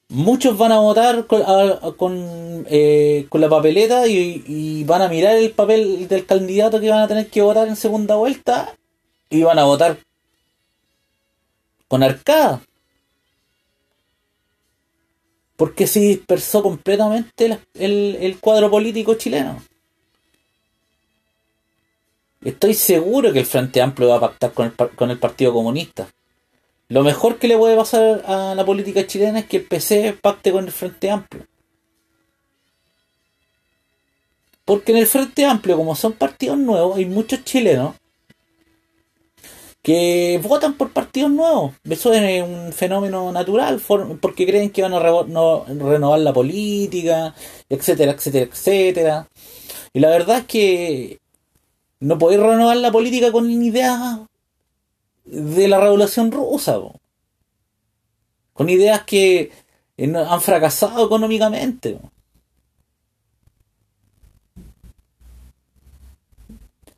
muchos 0.09 0.55
van 0.55 0.73
a 0.73 0.79
votar 0.79 1.25
con, 1.25 2.65
eh, 2.69 3.27
la 3.31 3.49
papeleta 3.49 4.05
y, 4.05 4.83
van 4.83 5.01
a 5.01 5.07
mirar 5.07 5.37
el 5.37 5.49
papel 5.53 6.07
del 6.07 6.27
candidato 6.27 6.79
que 6.79 6.91
van 6.91 6.99
a 6.99 7.07
tener 7.07 7.31
que 7.31 7.41
votar 7.41 7.67
en 7.67 7.75
segunda 7.75 8.13
vuelta 8.15 8.77
y 9.31 9.41
van 9.41 9.57
a 9.57 9.63
votar 9.63 9.97
con 11.87 12.03
arcada. 12.03 12.61
Porque 15.55 15.87
se 15.87 15.99
dispersó 15.99 16.61
completamente 16.61 17.57
el, 17.73 18.37
cuadro 18.39 18.69
político 18.69 19.15
chileno. 19.15 19.63
Estoy 22.43 22.73
seguro 22.73 23.31
que 23.31 23.39
el 23.39 23.45
Frente 23.45 23.81
Amplio 23.81 24.09
va 24.09 24.17
a 24.17 24.19
pactar 24.19 24.51
con 24.51 25.09
el, 25.09 25.17
Partido 25.17 25.53
Comunista. 25.53 26.09
Lo 26.89 27.01
mejor 27.01 27.39
que 27.39 27.47
le 27.47 27.57
puede 27.57 27.77
pasar 27.77 28.21
a 28.25 28.53
la 28.53 28.65
política 28.65 29.07
chilena 29.07 29.39
es 29.39 29.45
que 29.45 29.57
el 29.57 29.63
PC 29.63 30.17
pacte 30.21 30.51
con 30.51 30.65
el 30.65 30.71
Frente 30.71 31.09
Amplio. 31.09 31.45
Porque 34.65 34.91
en 34.91 34.97
el 34.97 35.07
Frente 35.07 35.45
Amplio, 35.45 35.77
como 35.77 35.95
son 35.95 36.13
partidos 36.13 36.57
nuevos, 36.57 36.97
hay 36.97 37.05
muchos 37.05 37.43
chilenos 37.45 37.95
que 39.81 40.39
votan 40.43 40.73
por 40.73 40.91
partidos 40.91 41.31
nuevos. 41.31 41.73
Eso 41.89 42.11
es 42.13 42.43
un 42.43 42.73
fenómeno 42.73 43.31
natural 43.31 43.81
porque 44.21 44.45
creen 44.45 44.69
que 44.69 44.81
van 44.81 44.93
a 44.93 44.99
renovar 44.99 46.19
la 46.19 46.33
política, 46.33 47.33
etcétera, 47.69 48.11
etcétera, 48.11 48.45
etcétera. 48.51 49.27
Y 49.93 49.99
la 49.99 50.09
verdad 50.09 50.39
es 50.39 50.45
que 50.45 51.22
no 52.03 52.17
podéis 52.17 52.41
renovar 52.41 52.75
la 52.77 52.91
política 52.91 53.31
con 53.31 53.49
ideas 53.49 54.19
de 55.23 55.67
la 55.69 55.79
revolución 55.79 56.33
rusa, 56.33 56.77
con 58.51 58.69
ideas 58.69 59.03
que 59.03 59.51
eh, 59.95 60.13
han 60.13 60.41
fracasado 60.41 61.05
económicamente. 61.05 61.97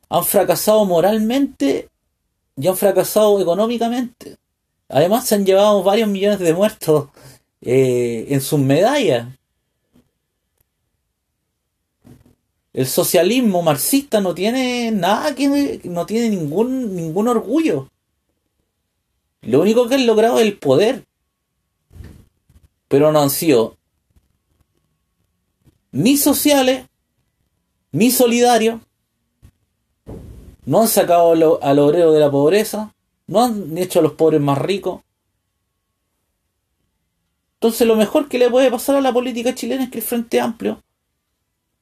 Han 0.10 0.24
fracasado 0.24 0.86
moralmente 0.86 1.90
y 2.56 2.68
han 2.68 2.76
fracasado 2.76 3.40
económicamente. 3.40 4.38
Además 4.90 5.28
se 5.28 5.36
han 5.36 5.46
llevado 5.46 5.84
varios 5.84 6.10
millones 6.10 6.40
de 6.40 6.54
muertos 6.54 7.10
eh, 7.62 8.26
en 8.30 8.42
sus 8.42 8.60
medallas. 8.60 9.28
El 12.76 12.88
socialismo 12.88 13.62
marxista 13.62 14.20
no 14.20 14.36
tiene 14.36 14.92
nada 14.92 15.34
que 15.34 15.80
no 15.86 16.06
tiene 16.06 16.30
ningún 16.30 16.94
ningún 16.94 17.30
orgullo. 17.30 17.90
Lo 19.44 19.62
único 19.62 19.88
que 19.88 19.96
han 19.96 20.06
logrado 20.06 20.40
es 20.40 20.46
el 20.46 20.58
poder. 20.58 21.06
Pero 22.90 23.14
no 23.14 23.22
han 23.22 23.30
sido 23.30 23.78
ni 25.94 26.18
sociales, 26.18 26.86
ni 27.94 28.12
solidarios, 28.12 28.82
no 30.66 30.82
han 30.82 30.90
sacado 30.90 31.32
al 31.62 31.80
obrero 31.80 32.12
de 32.12 32.20
la 32.20 32.30
pobreza, 32.30 32.94
no 33.28 33.42
han 33.42 33.78
hecho 33.78 34.00
a 34.00 34.02
los 34.02 34.12
pobres 34.12 34.42
más 34.42 34.58
ricos. 34.58 35.02
Entonces 37.54 37.88
lo 37.88 37.96
mejor 37.96 38.28
que 38.28 38.38
le 38.38 38.50
puede 38.50 38.70
pasar 38.70 38.98
a 38.98 39.02
la 39.02 39.14
política 39.14 39.56
chilena 39.56 39.86
es 39.86 39.92
que 39.92 40.00
el 40.00 40.04
Frente 40.04 40.42
Amplio 40.42 40.84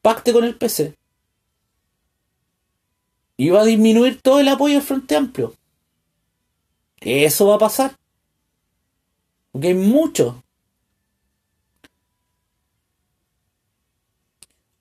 pacte 0.04 0.34
con 0.34 0.44
el 0.44 0.56
PC. 0.56 0.96
Y 3.38 3.50
va 3.50 3.62
a 3.62 3.66
disminuir 3.66 4.22
todo 4.22 4.39
el 4.39 4.48
apoyo 4.48 4.78
al 4.78 4.84
Frente 4.84 5.16
Amplio. 5.16 5.56
Eso 7.00 7.48
va 7.48 7.56
a 7.56 7.60
pasar. 7.60 7.98
Porque 9.52 9.70
hay 9.70 9.74
muchos. 9.74 10.36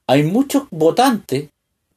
Hay 0.07 0.25
muchos 0.25 0.65
votantes 0.71 1.49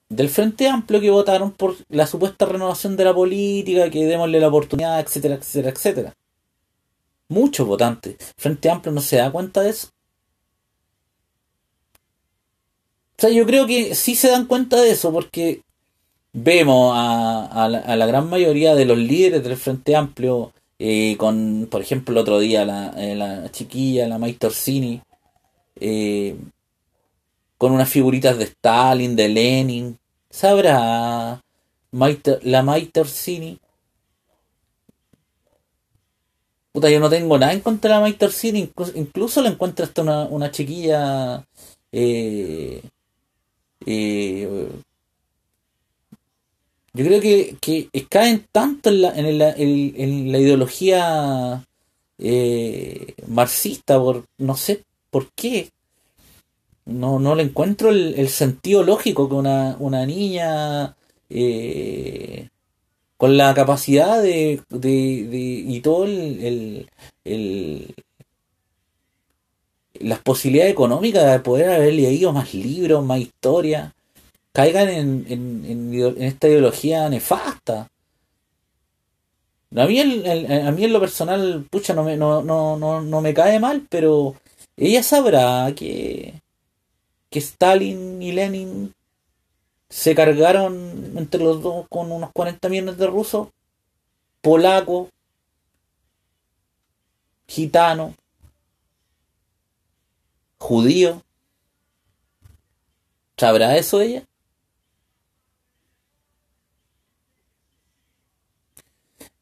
del 0.07 0.29
Frente 0.29 0.69
Amplio 0.69 1.01
que 1.01 1.09
votaron 1.09 1.51
por 1.51 1.75
la 1.89 2.07
supuesta 2.07 2.45
renovación 2.45 2.95
de 2.95 3.05
la 3.05 3.13
política, 3.13 3.89
que 3.89 4.05
démosle 4.05 4.39
la 4.39 4.47
oportunidad, 4.47 4.99
etcétera, 4.99 5.35
etcétera, 5.35 5.69
etcétera. 5.71 6.13
Muchos 7.27 7.67
votantes. 7.67 8.17
Frente 8.37 8.69
Amplio 8.69 8.93
no 8.93 9.01
se 9.01 9.17
da 9.17 9.31
cuenta 9.31 9.61
de 9.61 9.71
eso. 9.71 9.94
O 13.17 13.21
sea, 13.21 13.29
yo 13.29 13.45
creo 13.45 13.65
que 13.65 13.95
sí 13.95 14.15
se 14.15 14.29
dan 14.29 14.45
cuenta 14.45 14.81
de 14.81 14.91
eso 14.91 15.11
porque 15.11 15.61
vemos 16.33 16.93
a, 16.95 17.67
la, 17.69 18.05
gran 18.05 18.29
mayoría 18.29 18.75
de 18.75 18.85
los 18.85 18.97
líderes 18.97 19.43
del 19.43 19.55
Frente 19.55 19.95
Amplio, 19.95 20.51
eh, 20.79 21.15
con, 21.17 21.67
por 21.71 21.81
ejemplo, 21.81 22.11
el 22.11 22.17
otro 22.17 22.39
día 22.39 22.65
la, 22.65 22.93
eh, 22.97 23.15
la 23.15 23.49
chiquilla, 23.51 24.07
la 24.07 24.17
May 24.17 24.33
Torsini, 24.33 25.01
eh, 25.79 26.35
con 27.57 27.71
unas 27.71 27.89
figuritas 27.89 28.37
de 28.37 28.45
Stalin, 28.45 29.15
de 29.15 29.29
Lenin. 29.29 29.97
¿Sabrá 30.29 31.41
la 32.43 32.63
May 32.63 32.85
Torsini? 32.87 33.57
Puta, 36.73 36.89
yo 36.89 36.99
no 36.99 37.09
tengo 37.09 37.37
nada 37.37 37.53
en 37.53 37.61
contra 37.61 37.91
de 37.91 37.95
la 37.95 38.01
May 38.01 38.13
Torsini, 38.13 38.59
incluso, 38.59 38.91
incluso 38.95 39.41
la 39.41 39.49
encuentro 39.49 39.85
hasta 39.85 40.01
una, 40.01 40.25
una 40.25 40.51
chiquilla 40.51 41.45
eh, 41.93 42.81
yo 46.95 47.03
creo 47.05 47.21
que, 47.21 47.57
que 47.59 47.89
caen 48.07 48.45
tanto 48.51 48.89
en 48.89 49.01
la, 49.01 49.15
en 49.15 49.37
la, 49.37 49.51
en, 49.51 50.31
la 50.31 50.39
ideología 50.39 51.65
eh, 52.17 53.15
marxista, 53.27 53.99
por 53.99 54.23
no 54.37 54.55
sé 54.55 54.83
por 55.09 55.31
qué. 55.33 55.69
No, 56.85 57.19
no 57.19 57.35
le 57.35 57.43
encuentro 57.43 57.89
el, 57.89 58.29
sentido 58.29 58.83
lógico 58.83 59.27
que 59.27 59.35
una, 59.35 59.75
una 59.79 60.05
niña 60.05 60.95
eh, 61.29 62.47
con 63.17 63.37
la 63.37 63.53
capacidad 63.53 64.21
de, 64.21 64.61
de, 64.69 65.65
y 65.67 65.81
todo 65.81 66.05
el, 66.05 66.87
el, 67.23 67.95
las 69.99 70.19
posibilidades 70.19 70.73
económicas 70.73 71.31
de 71.31 71.39
poder 71.39 71.69
haber 71.69 71.93
leído 71.93 72.31
más 72.33 72.53
libros, 72.53 73.03
más 73.03 73.19
historia, 73.19 73.93
caigan 74.51 74.89
en, 74.89 75.25
en, 75.27 76.21
esta 76.21 76.47
ideología 76.47 77.09
nefasta. 77.09 77.87
A 79.75 79.85
mí, 79.85 79.99
a 79.99 80.71
mí 80.71 80.83
en 80.85 80.93
lo 80.93 80.99
personal, 80.99 81.65
pucha, 81.69 81.93
no 81.93 82.03
me, 82.03 82.15
no, 82.15 82.41
no, 82.41 82.77
no, 82.77 83.01
no 83.01 83.21
me 83.21 83.33
cae 83.33 83.59
mal, 83.59 83.85
pero 83.89 84.35
ella 84.77 85.03
sabrá 85.03 85.73
que, 85.75 86.41
que 87.29 87.39
Stalin 87.39 88.21
y 88.21 88.31
Lenin 88.31 88.93
se 89.89 90.15
cargaron 90.15 91.17
entre 91.17 91.43
los 91.43 91.61
dos 91.61 91.85
con 91.89 92.11
unos 92.11 92.31
40 92.31 92.69
millones 92.69 92.97
de 92.97 93.07
rusos, 93.07 93.49
polacos, 94.41 95.09
gitanos, 97.47 98.13
judíos. 100.65 101.21
¿Sabrá 103.37 103.77
eso 103.77 104.01
ella? 104.01 104.23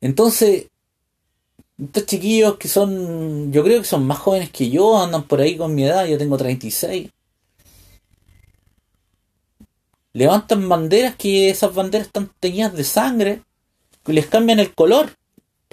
Entonces, 0.02 0.68
estos 1.82 2.06
chiquillos 2.06 2.58
que 2.58 2.68
son, 2.68 3.52
yo 3.54 3.64
creo 3.64 3.80
que 3.80 3.88
son 3.88 4.06
más 4.06 4.20
jóvenes 4.20 4.50
que 4.52 4.70
yo, 4.70 5.02
andan 5.02 5.24
por 5.28 5.40
ahí 5.42 5.58
con 5.58 5.74
mi 5.74 5.86
edad, 5.86 6.06
yo 6.06 6.18
tengo 6.18 6.38
36. 6.38 7.10
Levantan 10.14 10.68
banderas 10.70 11.16
que 11.16 11.50
esas 11.50 11.74
banderas 11.74 12.08
están 12.08 12.30
teñidas 12.40 12.74
de 12.74 12.84
sangre, 12.84 13.44
que 14.04 14.14
les 14.14 14.28
cambian 14.28 14.60
el 14.60 14.74
color. 14.74 15.16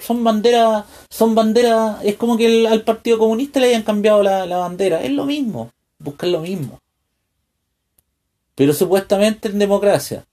Son 0.01 0.23
banderas, 0.23 0.85
son 1.09 1.35
banderas, 1.35 2.03
es 2.03 2.15
como 2.15 2.37
que 2.37 2.67
al 2.67 2.83
Partido 2.83 3.19
Comunista 3.19 3.59
le 3.59 3.67
hayan 3.67 3.83
cambiado 3.83 4.23
la, 4.23 4.45
la 4.45 4.57
bandera, 4.57 5.01
es 5.03 5.11
lo 5.11 5.25
mismo, 5.25 5.71
buscan 5.99 6.31
lo 6.31 6.41
mismo. 6.41 6.79
Pero 8.55 8.73
supuestamente 8.73 9.47
en 9.47 9.59
democracia. 9.59 10.25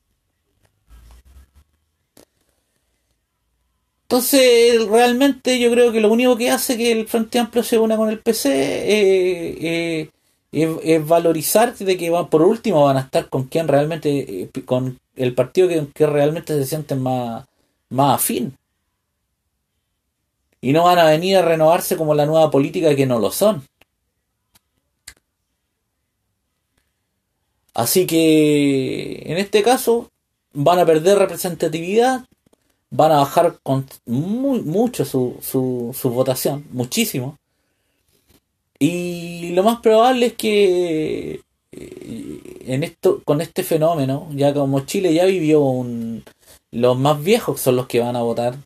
Entonces, 4.11 4.87
realmente 4.87 5.59
yo 5.61 5.71
creo 5.71 5.93
que 5.93 6.01
lo 6.01 6.11
único 6.11 6.35
que 6.39 6.51
hace 6.51 6.79
que 6.79 6.93
el 6.93 7.07
Frente 7.07 7.39
Amplio 7.39 7.63
se 7.63 7.79
una 7.79 7.99
con 7.99 8.09
el 8.09 8.19
PC 8.19 8.51
eh, 8.55 10.11
es, 10.51 11.07
valorizar 11.07 11.77
de 11.77 11.97
que 11.99 12.09
van, 12.09 12.31
por 12.31 12.41
último 12.41 12.85
van 12.87 12.97
a 12.97 13.01
estar 13.01 13.29
con 13.29 13.45
quien 13.45 13.69
realmente, 13.69 14.43
eh, 14.45 14.51
con 14.65 14.99
el 15.15 15.35
partido 15.35 15.69
que, 15.69 16.07
realmente 16.07 16.55
se 16.55 16.65
sienten 16.65 17.03
más, 17.03 17.45
más 17.91 18.15
afín. 18.15 18.55
Y 20.61 20.73
no 20.73 20.85
van 20.85 20.99
a 20.99 21.05
venir 21.05 21.37
a 21.37 21.43
renovarse 21.43 21.97
como 21.97 22.15
la 22.15 22.27
nueva 22.27 22.51
política 22.51 22.95
que 22.97 23.07
no 23.07 23.19
lo 23.19 23.31
son. 23.31 23.63
Así 27.75 28.07
que 28.07 29.23
en 29.27 29.39
este 29.39 29.63
caso 29.63 30.11
van 30.53 30.81
a 30.81 30.87
perder 30.87 31.19
representatividad 31.19 32.25
van 32.91 33.13
a 33.13 33.19
bajar 33.19 33.59
con 33.63 33.87
muy, 34.07 34.61
mucho 34.63 35.05
su, 35.05 35.37
su, 35.41 35.95
su 35.99 36.11
votación, 36.11 36.65
muchísimo. 36.73 37.37
Y 38.79 39.51
lo 39.51 39.63
más 39.63 39.81
probable 39.81 40.27
es 40.27 40.33
que 40.35 41.41
eh, 41.73 42.61
en 42.67 42.85
esto, 42.85 43.23
con 43.25 43.41
este 43.41 43.63
fenómeno, 43.63 44.29
ya 44.33 44.55
como 44.55 44.81
Chile 44.81 45.13
ya 45.13 45.25
vivió 45.25 45.61
un, 45.61 46.25
los 46.71 46.99
más 46.99 47.23
viejos 47.23 47.61
son 47.61 47.77
los 47.77 47.87
que 47.87 48.01
van 48.01 48.17
a 48.17 48.23
votar, 48.23 48.57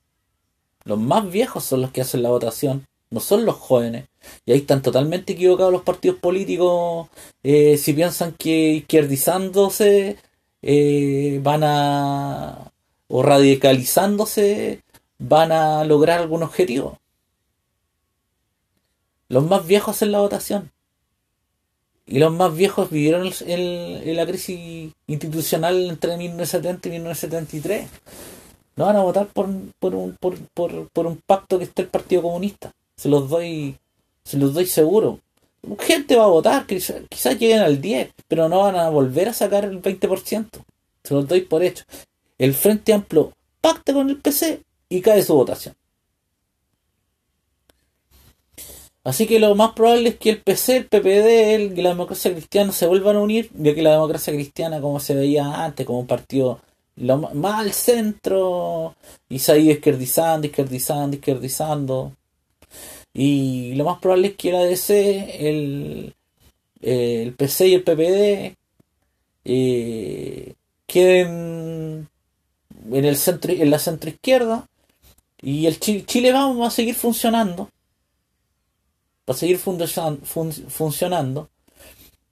los 0.84 0.98
más 0.98 1.30
viejos 1.30 1.64
son 1.64 1.82
los 1.82 1.90
que 1.90 2.00
hacen 2.00 2.22
la 2.22 2.30
votación, 2.30 2.86
no 3.10 3.20
son 3.20 3.44
los 3.44 3.56
jóvenes. 3.56 4.06
Y 4.46 4.52
ahí 4.52 4.58
están 4.58 4.82
totalmente 4.82 5.34
equivocados 5.34 5.72
los 5.72 5.82
partidos 5.82 6.18
políticos 6.18 7.08
eh, 7.42 7.76
si 7.76 7.92
piensan 7.92 8.32
que 8.32 8.72
izquierdizándose 8.74 10.16
eh, 10.62 11.40
van 11.42 11.62
a 11.64 12.72
o 13.08 13.22
radicalizándose 13.22 14.82
van 15.18 15.52
a 15.52 15.84
lograr 15.84 16.20
algún 16.20 16.42
objetivo. 16.42 16.98
Los 19.28 19.44
más 19.44 19.66
viejos 19.66 19.96
hacen 19.96 20.12
la 20.12 20.20
votación. 20.20 20.70
Y 22.06 22.18
los 22.18 22.32
más 22.32 22.54
viejos 22.54 22.90
vivieron 22.90 23.30
en 23.46 24.16
la 24.16 24.26
crisis 24.26 24.92
institucional 25.06 25.90
entre 25.90 26.16
1970 26.16 26.88
y 26.88 26.92
1973. 26.92 27.88
No 28.76 28.86
van 28.86 28.96
a 28.96 29.02
votar 29.02 29.26
por, 29.26 29.48
por, 29.78 29.94
un, 29.94 30.16
por, 30.16 30.38
por, 30.54 30.88
por 30.88 31.06
un 31.06 31.16
pacto 31.26 31.58
que 31.58 31.64
esté 31.64 31.82
el 31.82 31.88
Partido 31.88 32.22
Comunista. 32.22 32.72
Se 32.96 33.08
los 33.08 33.28
doy, 33.28 33.76
se 34.24 34.38
los 34.38 34.54
doy 34.54 34.66
seguro. 34.66 35.20
Gente 35.78 36.16
va 36.16 36.24
a 36.24 36.28
votar, 36.28 36.66
quizás, 36.66 37.38
lleguen 37.38 37.60
al 37.60 37.80
10, 37.80 38.12
pero 38.26 38.48
no 38.48 38.60
van 38.60 38.76
a 38.76 38.88
volver 38.88 39.28
a 39.28 39.32
sacar 39.32 39.64
el 39.64 39.80
20%. 39.80 40.48
Se 41.04 41.14
los 41.14 41.28
doy 41.28 41.42
por 41.42 41.62
hecho. 41.62 41.84
El 42.38 42.54
Frente 42.54 42.92
Amplio 42.92 43.32
pacta 43.60 43.92
con 43.92 44.10
el 44.10 44.18
PC 44.18 44.62
y 44.88 45.00
cae 45.00 45.22
su 45.22 45.34
votación. 45.34 45.74
Así 49.04 49.26
que 49.26 49.40
lo 49.40 49.54
más 49.54 49.72
probable 49.72 50.10
es 50.10 50.16
que 50.16 50.30
el 50.30 50.40
PC, 50.40 50.76
el 50.76 50.86
PPD 50.86 51.76
y 51.76 51.82
la 51.82 51.90
democracia 51.90 52.32
cristiana 52.32 52.72
se 52.72 52.86
vuelvan 52.86 53.16
a 53.16 53.20
unir, 53.20 53.50
ya 53.54 53.74
que 53.74 53.82
la 53.82 53.92
democracia 53.92 54.32
cristiana, 54.32 54.80
como 54.80 55.00
se 55.00 55.14
veía 55.14 55.64
antes, 55.64 55.86
como 55.86 56.00
un 56.00 56.06
partido 56.06 56.60
más 56.96 57.60
al 57.60 57.72
centro, 57.72 58.94
y 59.28 59.38
se 59.38 59.58
ido 59.58 59.72
izquierdizando, 59.72 60.46
izquierdizando, 60.46 61.16
izquierdizando. 61.16 62.12
Y 63.14 63.74
lo 63.74 63.84
más 63.84 63.98
probable 64.00 64.28
es 64.28 64.36
que 64.36 64.52
la 64.52 64.64
DC, 64.64 65.48
el, 65.48 66.14
el 66.80 67.34
PC 67.34 67.68
y 67.68 67.74
el 67.74 67.84
PPD 67.84 68.56
eh, 69.44 70.54
queden 70.86 72.08
en 72.90 73.04
el 73.04 73.16
centro 73.16 73.52
en 73.52 73.70
la 73.70 73.78
centro 73.78 74.10
izquierda 74.10 74.68
y 75.40 75.66
el 75.66 75.78
Chile, 75.80 76.04
Chile 76.06 76.32
vamos 76.32 76.66
a 76.66 76.70
seguir 76.70 76.94
funcionando 76.94 77.68
va 79.28 79.34
a 79.34 79.36
seguir 79.36 79.58
funcionando 79.58 81.48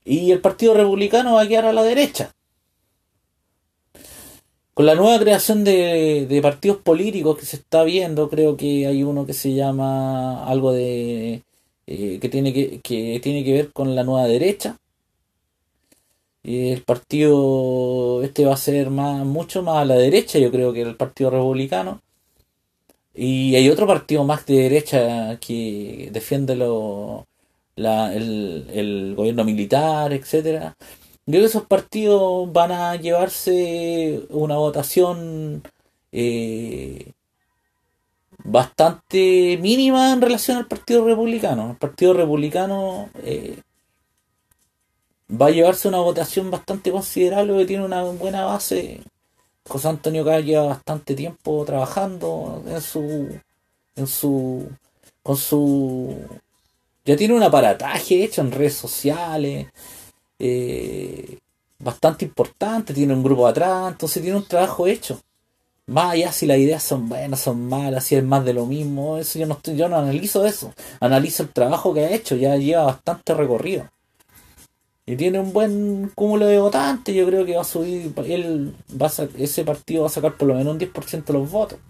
y 0.05 0.31
el 0.33 0.41
Partido 0.41 0.75
Republicano 0.75 1.35
va 1.35 1.43
a 1.43 1.49
quedar 1.49 1.67
a 1.67 1.73
la 1.73 1.83
derecha. 1.83 2.35
Con 4.81 4.87
la 4.87 4.95
nueva 4.95 5.19
creación 5.21 5.63
de, 5.63 6.41
partidos 6.43 6.79
políticos 6.79 7.37
que 7.37 7.45
se 7.45 7.57
está 7.57 7.85
viendo, 7.85 8.31
creo 8.31 8.57
que 8.57 8.87
hay 8.87 9.03
uno 9.03 9.27
que 9.27 9.35
se 9.35 9.53
llama 9.53 10.47
algo 10.47 10.73
de 10.73 11.43
eh, 11.87 12.19
que 12.19 12.29
tiene 12.31 12.55
que, 12.55 12.81
que 12.81 13.21
tiene 13.23 13.45
que 13.45 13.53
ver 13.53 13.73
con 13.73 13.95
la 13.95 14.05
nueva 14.05 14.27
derecha. 14.27 14.79
Y 16.43 16.71
el 16.71 16.83
partido 16.83 18.23
este 18.23 18.47
va 18.47 18.55
a 18.55 18.57
ser 18.57 18.89
más 18.89 19.27
mucho 19.27 19.63
más 19.63 19.83
a 19.83 19.85
la 19.85 19.97
derecha, 19.97 20.39
yo 20.39 20.51
creo 20.51 20.73
que 20.73 20.81
el 20.81 20.97
Partido 20.97 21.29
Republicano. 21.29 22.01
Y 23.15 23.57
hay 23.57 23.69
otro 23.69 23.87
partido 23.87 24.25
más 24.25 24.47
de 24.47 24.55
derecha 24.63 25.39
que 25.41 26.09
defiende 26.11 26.57
lo, 26.57 27.27
el, 27.77 29.15
gobierno 29.15 29.45
militar, 29.45 30.11
etcétera. 30.15 30.75
Creo 31.31 31.43
que 31.43 31.47
esos 31.47 31.67
partidos 31.67 32.53
van 32.53 32.73
a 32.73 32.97
llevarse 32.97 34.27
una 34.31 34.57
votación 34.57 35.63
eh, 36.13 37.13
bastante 38.45 39.59
mínima 39.61 40.13
en 40.13 40.21
relación 40.21 40.57
al 40.59 40.67
Partido 40.67 41.05
Republicano. 41.07 41.71
El 41.71 41.77
Partido 41.77 42.15
Republicano 42.15 43.11
eh, 43.23 43.61
va 45.31 45.47
a 45.47 45.51
llevarse 45.51 45.89
una 45.89 45.99
votación 45.99 46.51
bastante 46.51 46.91
considerable 46.91 47.57
que 47.59 47.67
tiene 47.67 47.85
una 47.85 48.03
buena 48.03 48.45
base 48.45 49.01
José 49.71 49.89
Antonio 49.89 50.25
Cal 50.25 50.45
lleva 50.45 50.65
bastante 50.65 51.15
tiempo 51.15 51.65
trabajando 51.65 52.63
en 52.67 52.81
su. 52.81 53.41
en 53.95 54.07
su. 54.07 54.69
con 55.23 55.37
su. 55.37 56.17
ya 57.05 57.17
tiene 57.17 57.35
un 57.35 57.43
aparataje 57.43 58.25
hecho 58.25 58.41
en 58.41 58.51
redes 58.51 58.75
sociales. 58.75 59.69
Eh, 60.41 61.39
bastante 61.79 62.25
importante, 62.25 62.95
tiene 62.95 63.15
un 63.15 63.23
grupo 63.23 63.47
atrás, 63.47 63.93
entonces 63.93 64.23
tiene 64.23 64.39
un 64.39 64.47
trabajo 64.47 64.87
hecho. 64.87 65.21
Más 65.87 66.13
allá 66.13 66.33
si 66.33 66.47
las 66.47 66.59
ideas 66.59 66.83
son 66.83 67.09
buenas, 67.09 67.41
son 67.41 67.69
malas, 67.69 68.05
si 68.05 68.17
es 68.17 68.25
más 68.25 68.45
de 68.45 68.55
lo 68.55 68.67
mismo, 68.67 69.19
eso 69.19 69.39
yo 69.39 69.47
no 69.47 69.55
estoy, 69.55 69.77
yo 69.77 69.89
no 69.89 69.97
analizo 69.97 70.47
eso, 70.47 70.73
analizo 71.01 71.43
el 71.45 71.51
trabajo 71.51 71.95
que 71.95 72.05
ha 72.05 72.15
hecho, 72.15 72.37
ya 72.37 72.57
lleva 72.57 72.85
bastante 72.85 73.35
recorrido 73.35 73.89
y 75.11 75.17
tiene 75.17 75.41
un 75.41 75.53
buen 75.53 76.13
cúmulo 76.15 76.47
de 76.47 76.61
votantes, 76.61 77.13
yo 77.13 77.27
creo 77.27 77.45
que 77.45 77.57
va 77.57 77.63
a 77.63 77.65
subir, 77.65 78.13
él 78.27 78.77
va 78.91 79.07
a, 79.09 79.43
ese 79.43 79.65
partido 79.65 80.03
va 80.03 80.07
a 80.07 80.11
sacar 80.11 80.37
por 80.37 80.47
lo 80.47 80.55
menos 80.55 80.73
un 80.75 80.79
10% 80.79 81.33
de 81.33 81.33
los 81.33 81.51
votos. 81.51 81.81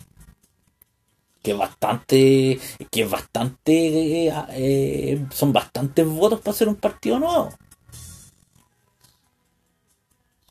Que 1.43 1.51
es 1.51 1.59
bastante, 1.59 2.59
que 2.91 3.03
es 3.03 3.11
bastante, 3.11 4.27
eh, 4.27 4.33
eh, 4.53 5.27
son 5.35 5.53
bastantes 5.53 6.07
votos 6.07 6.41
para 6.41 6.57
ser 6.57 6.69
un 6.69 6.77
partido 6.77 7.19
nuevo. 7.19 7.51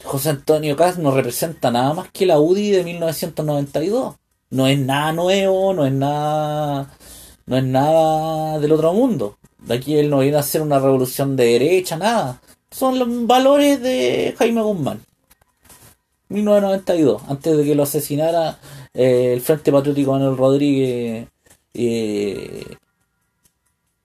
José 0.03 0.29
Antonio 0.29 0.75
Caz 0.75 0.97
no 0.97 1.11
representa 1.11 1.71
nada 1.71 1.93
más 1.93 2.09
que 2.11 2.25
la 2.25 2.39
UDI 2.39 2.71
de 2.71 2.83
1992. 2.83 4.15
No 4.51 4.67
es 4.67 4.79
nada 4.79 5.13
nuevo, 5.13 5.73
no 5.73 5.85
es 5.85 5.93
nada, 5.93 6.91
no 7.45 7.57
es 7.57 7.63
nada 7.63 8.59
del 8.59 8.71
otro 8.71 8.93
mundo. 8.93 9.37
De 9.59 9.75
aquí 9.75 9.97
él 9.97 10.09
no 10.09 10.19
viene 10.19 10.37
a 10.37 10.41
hacer 10.41 10.61
una 10.61 10.79
revolución 10.79 11.35
de 11.35 11.45
derecha, 11.45 11.97
nada 11.97 12.41
son 12.71 12.99
los 12.99 13.27
valores 13.27 13.81
de 13.81 14.35
Jaime 14.37 14.61
Guzmán. 14.61 15.01
1992, 16.29 17.23
antes 17.27 17.57
de 17.57 17.63
que 17.63 17.75
lo 17.75 17.83
asesinara 17.83 18.59
eh, 18.93 19.33
el 19.33 19.41
Frente 19.41 19.71
Patriótico 19.71 20.11
Manuel 20.11 20.37
Rodríguez 20.37 21.27
eh, 21.73 22.77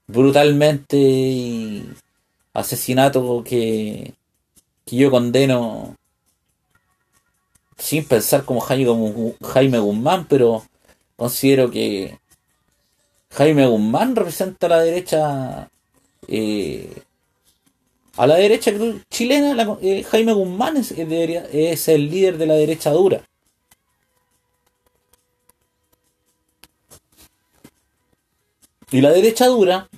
brutalmente 0.07 0.97
y 0.97 1.87
asesinato 2.53 3.43
que, 3.43 4.13
que 4.85 4.95
yo 4.95 5.11
condeno 5.11 5.95
sin 7.77 8.05
pensar 8.05 8.45
como 8.45 8.61
Jaime, 8.61 9.79
Guzmán, 9.79 10.27
pero 10.27 10.65
considero 11.15 11.71
que 11.71 12.19
Jaime 13.31 13.67
Guzmán 13.67 14.15
representa 14.15 14.67
a 14.67 14.69
la 14.69 14.79
derecha 14.79 15.69
eh, 16.27 17.03
a 18.17 18.27
la 18.27 18.35
derecha 18.35 18.71
chilena, 19.09 19.77
eh, 19.81 20.03
Jaime 20.03 20.33
Guzmán 20.33 20.77
es, 20.77 20.91
es 20.91 21.87
el 21.89 22.09
líder 22.09 22.37
de 22.37 22.45
la 22.45 22.53
derecha 22.53 22.91
dura. 22.91 23.21
Y 28.91 29.01
la 29.01 29.11
derecha 29.11 29.47
dura 29.47 29.89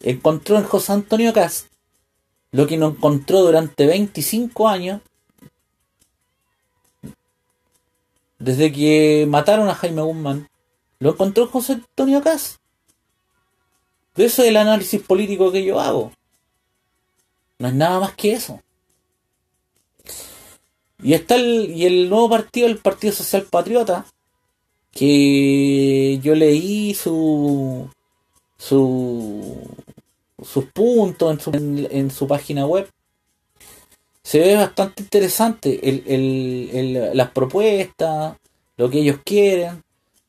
encontró 0.00 0.58
en 0.58 0.64
José 0.64 0.92
Antonio 0.92 1.32
Cast 1.32 1.73
lo 2.54 2.68
que 2.68 2.76
no 2.76 2.90
encontró 2.90 3.40
durante 3.40 3.84
25 3.84 4.68
años 4.68 5.00
desde 8.38 8.70
que 8.70 9.26
mataron 9.28 9.68
a 9.68 9.74
Jaime 9.74 10.02
Guzmán. 10.02 10.48
Lo 11.00 11.10
encontró 11.10 11.48
José 11.48 11.72
Antonio 11.72 12.22
Cast. 12.22 12.58
De 14.14 14.26
eso 14.26 14.42
es 14.42 14.50
el 14.50 14.56
análisis 14.56 15.02
político 15.02 15.50
que 15.50 15.64
yo 15.64 15.80
hago. 15.80 16.12
No 17.58 17.66
es 17.66 17.74
nada 17.74 17.98
más 17.98 18.14
que 18.14 18.34
eso. 18.34 18.62
Y 21.02 21.14
está 21.14 21.34
el, 21.34 21.72
y 21.72 21.86
el 21.86 22.08
nuevo 22.08 22.30
partido, 22.30 22.68
el 22.68 22.78
Partido 22.78 23.12
Social 23.12 23.48
Patriota, 23.50 24.06
que 24.92 26.20
yo 26.22 26.36
leí 26.36 26.94
su, 26.94 27.90
su 28.58 29.58
sus 30.42 30.66
puntos 30.66 31.32
en 31.32 31.40
su, 31.40 31.88
en, 31.90 32.10
su 32.10 32.26
página 32.26 32.66
web. 32.66 32.88
Se 34.22 34.38
ve 34.38 34.56
bastante 34.56 35.02
interesante 35.02 35.88
el, 35.88 36.02
el, 36.06 37.16
las 37.16 37.30
propuestas, 37.30 38.36
lo 38.76 38.90
que 38.90 39.00
ellos 39.00 39.18
quieren, 39.24 39.82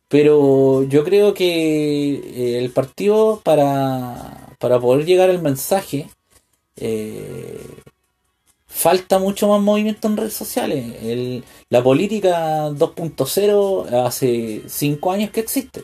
pero 0.08 0.84
yo 0.84 1.04
creo 1.04 1.34
que 1.34 2.14
eh, 2.14 2.60
el 2.60 2.72
partido 2.72 3.42
para, 3.44 4.56
para 4.60 4.80
poder 4.80 5.06
llegar 5.06 5.30
al 5.30 5.42
mensaje 5.42 6.10
eh, 6.76 7.60
falta 8.68 9.20
mucho 9.20 9.48
más 9.48 9.62
movimiento 9.62 10.08
en 10.08 10.18
redes 10.18 10.34
sociales. 10.34 11.44
la 11.70 11.82
política 11.82 12.70
2.0 12.70 14.06
hace 14.06 14.64
5 14.68 15.12
años 15.12 15.32
que 15.32 15.40
existe. 15.40 15.84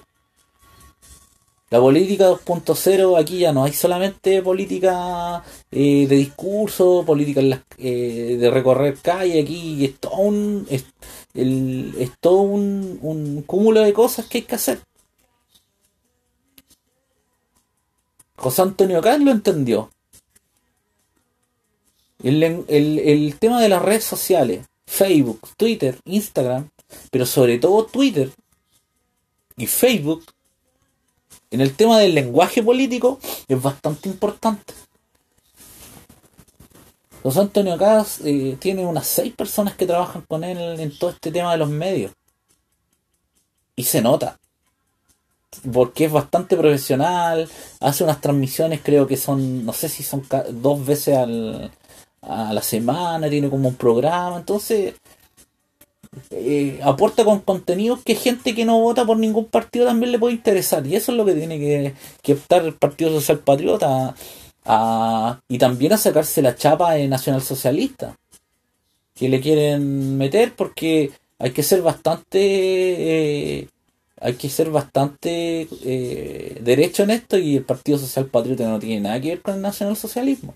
La 1.72 1.80
política 1.80 2.30
2.0, 2.30 3.18
aquí 3.18 3.40
ya 3.40 3.54
no 3.54 3.64
hay 3.64 3.72
solamente 3.72 4.42
política 4.42 5.42
eh, 5.72 6.06
de 6.06 6.16
discurso, 6.18 7.06
política 7.06 7.40
eh, 7.78 8.38
de 8.38 8.52
recorrer 8.52 8.98
calle, 8.98 9.42
aquí 9.42 9.86
es 9.86 9.98
todo 9.98 10.18
un, 10.18 10.68
es, 10.70 10.84
todo 12.20 12.42
un, 12.42 13.44
cúmulo 13.48 13.80
de 13.80 13.94
cosas 13.94 14.26
que 14.26 14.40
hay 14.40 14.44
que 14.44 14.56
hacer. 14.56 14.82
José 18.36 18.64
Antonio 18.64 19.00
Carlos 19.02 19.28
lo 19.28 19.32
entendió. 19.32 19.92
El, 22.22 22.44
el 22.68 23.40
tema 23.40 23.62
de 23.62 23.70
las 23.70 23.82
redes 23.82 24.04
sociales, 24.04 24.66
Facebook, 24.86 25.48
Twitter, 25.56 25.98
Instagram, 26.04 26.70
pero 27.12 27.26
sobre 27.26 27.60
todo 27.60 27.86
Twitter 27.86 28.30
y 29.56 29.68
Facebook, 29.68 30.26
en 31.52 31.62
el 31.62 31.76
tema 31.76 32.00
del 32.00 32.16
lenguaje 32.16 32.64
político 32.64 33.20
es 33.48 33.62
bastante 33.62 34.10
importante. 34.10 34.74
José 37.22 37.42
Antonio 37.42 37.78
Cas 37.78 38.22
eh, 38.24 38.58
tiene 38.60 38.86
unas 38.86 39.06
seis 39.06 39.34
personas 39.34 39.76
que 39.76 39.86
trabajan 39.86 40.24
con 40.28 40.44
él 40.44 40.80
en 40.80 40.98
todo 40.98 41.12
este 41.12 41.32
tema 41.32 41.52
de 41.52 41.58
los 41.58 41.70
medios. 41.70 42.14
Y 43.76 43.84
se 43.84 44.02
nota. 44.02 44.40
Porque 45.72 46.06
es 46.06 46.12
bastante 46.12 46.58
profesional. 46.58 47.48
Hace 47.80 48.04
unas 48.04 48.22
transmisiones, 48.22 48.80
creo 48.82 49.06
que 49.06 49.18
son, 49.18 49.66
no 49.66 49.74
sé 49.74 49.90
si 49.90 50.02
son 50.02 50.26
dos 50.54 50.84
veces 50.84 51.18
a 51.18 52.54
la 52.54 52.62
semana. 52.62 53.30
Tiene 53.30 53.50
como 53.50 53.70
un 53.70 53.76
programa. 53.76 54.38
Entonces, 54.38 54.96
eh, 56.30 56.80
aporta 56.84 57.24
con 57.24 57.39
contenidos 57.39 58.02
que 58.04 58.15
gente 58.15 58.54
que 58.54 58.65
no 58.65 58.80
vota 58.82 59.06
por 59.06 59.17
ningún 59.17 59.45
partido 59.45 59.86
también 59.86 60.12
le 60.12 60.19
puede 60.19 60.36
interesar. 60.36 60.86
Y 60.86 60.95
eso 60.95 61.12
es 61.12 61.17
lo 61.17 61.26
que 61.26 61.34
tiene 61.34 61.60
que, 62.21 62.34
optar 62.34 62.65
el 62.65 62.74
Partido 62.74 63.12
Social 63.12 63.39
Patriota 63.39 64.15
y 65.47 65.58
también 65.58 65.93
a 65.93 65.97
sacarse 65.97 66.41
la 66.41 66.56
chapa 66.56 66.93
de 66.93 67.08
nacional 67.08 67.41
socialista 67.41 68.15
que 69.15 69.28
le 69.28 69.41
quieren 69.41 70.17
meter 70.17 70.54
porque 70.56 71.12
hay 71.39 71.52
que 71.52 71.63
ser 71.63 71.82
bastante 71.82 72.39
eh, 72.39 73.67
hay 74.19 74.34
que 74.36 74.50
ser 74.50 74.69
bastante 74.69 75.67
eh, 75.84 76.60
derecho 76.62 77.04
en 77.04 77.10
esto 77.12 77.38
y 77.38 77.58
el 77.58 77.63
Partido 77.63 77.97
Social 77.97 78.28
Patriota 78.28 78.69
no 78.69 78.80
tiene 78.80 79.02
nada 79.02 79.19
que 79.19 79.30
ver 79.30 79.41
con 79.41 79.56
el 79.56 79.62
nacionalsocialismo. 79.62 80.54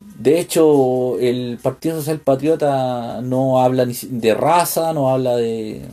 De 0.00 0.38
hecho, 0.40 1.18
el 1.18 1.58
Partido 1.62 1.96
Social 1.98 2.20
Patriota 2.20 3.20
no 3.22 3.60
habla 3.60 3.84
ni 3.84 3.94
de 3.94 4.34
raza, 4.34 4.92
no 4.92 5.10
habla 5.10 5.36
de. 5.36 5.88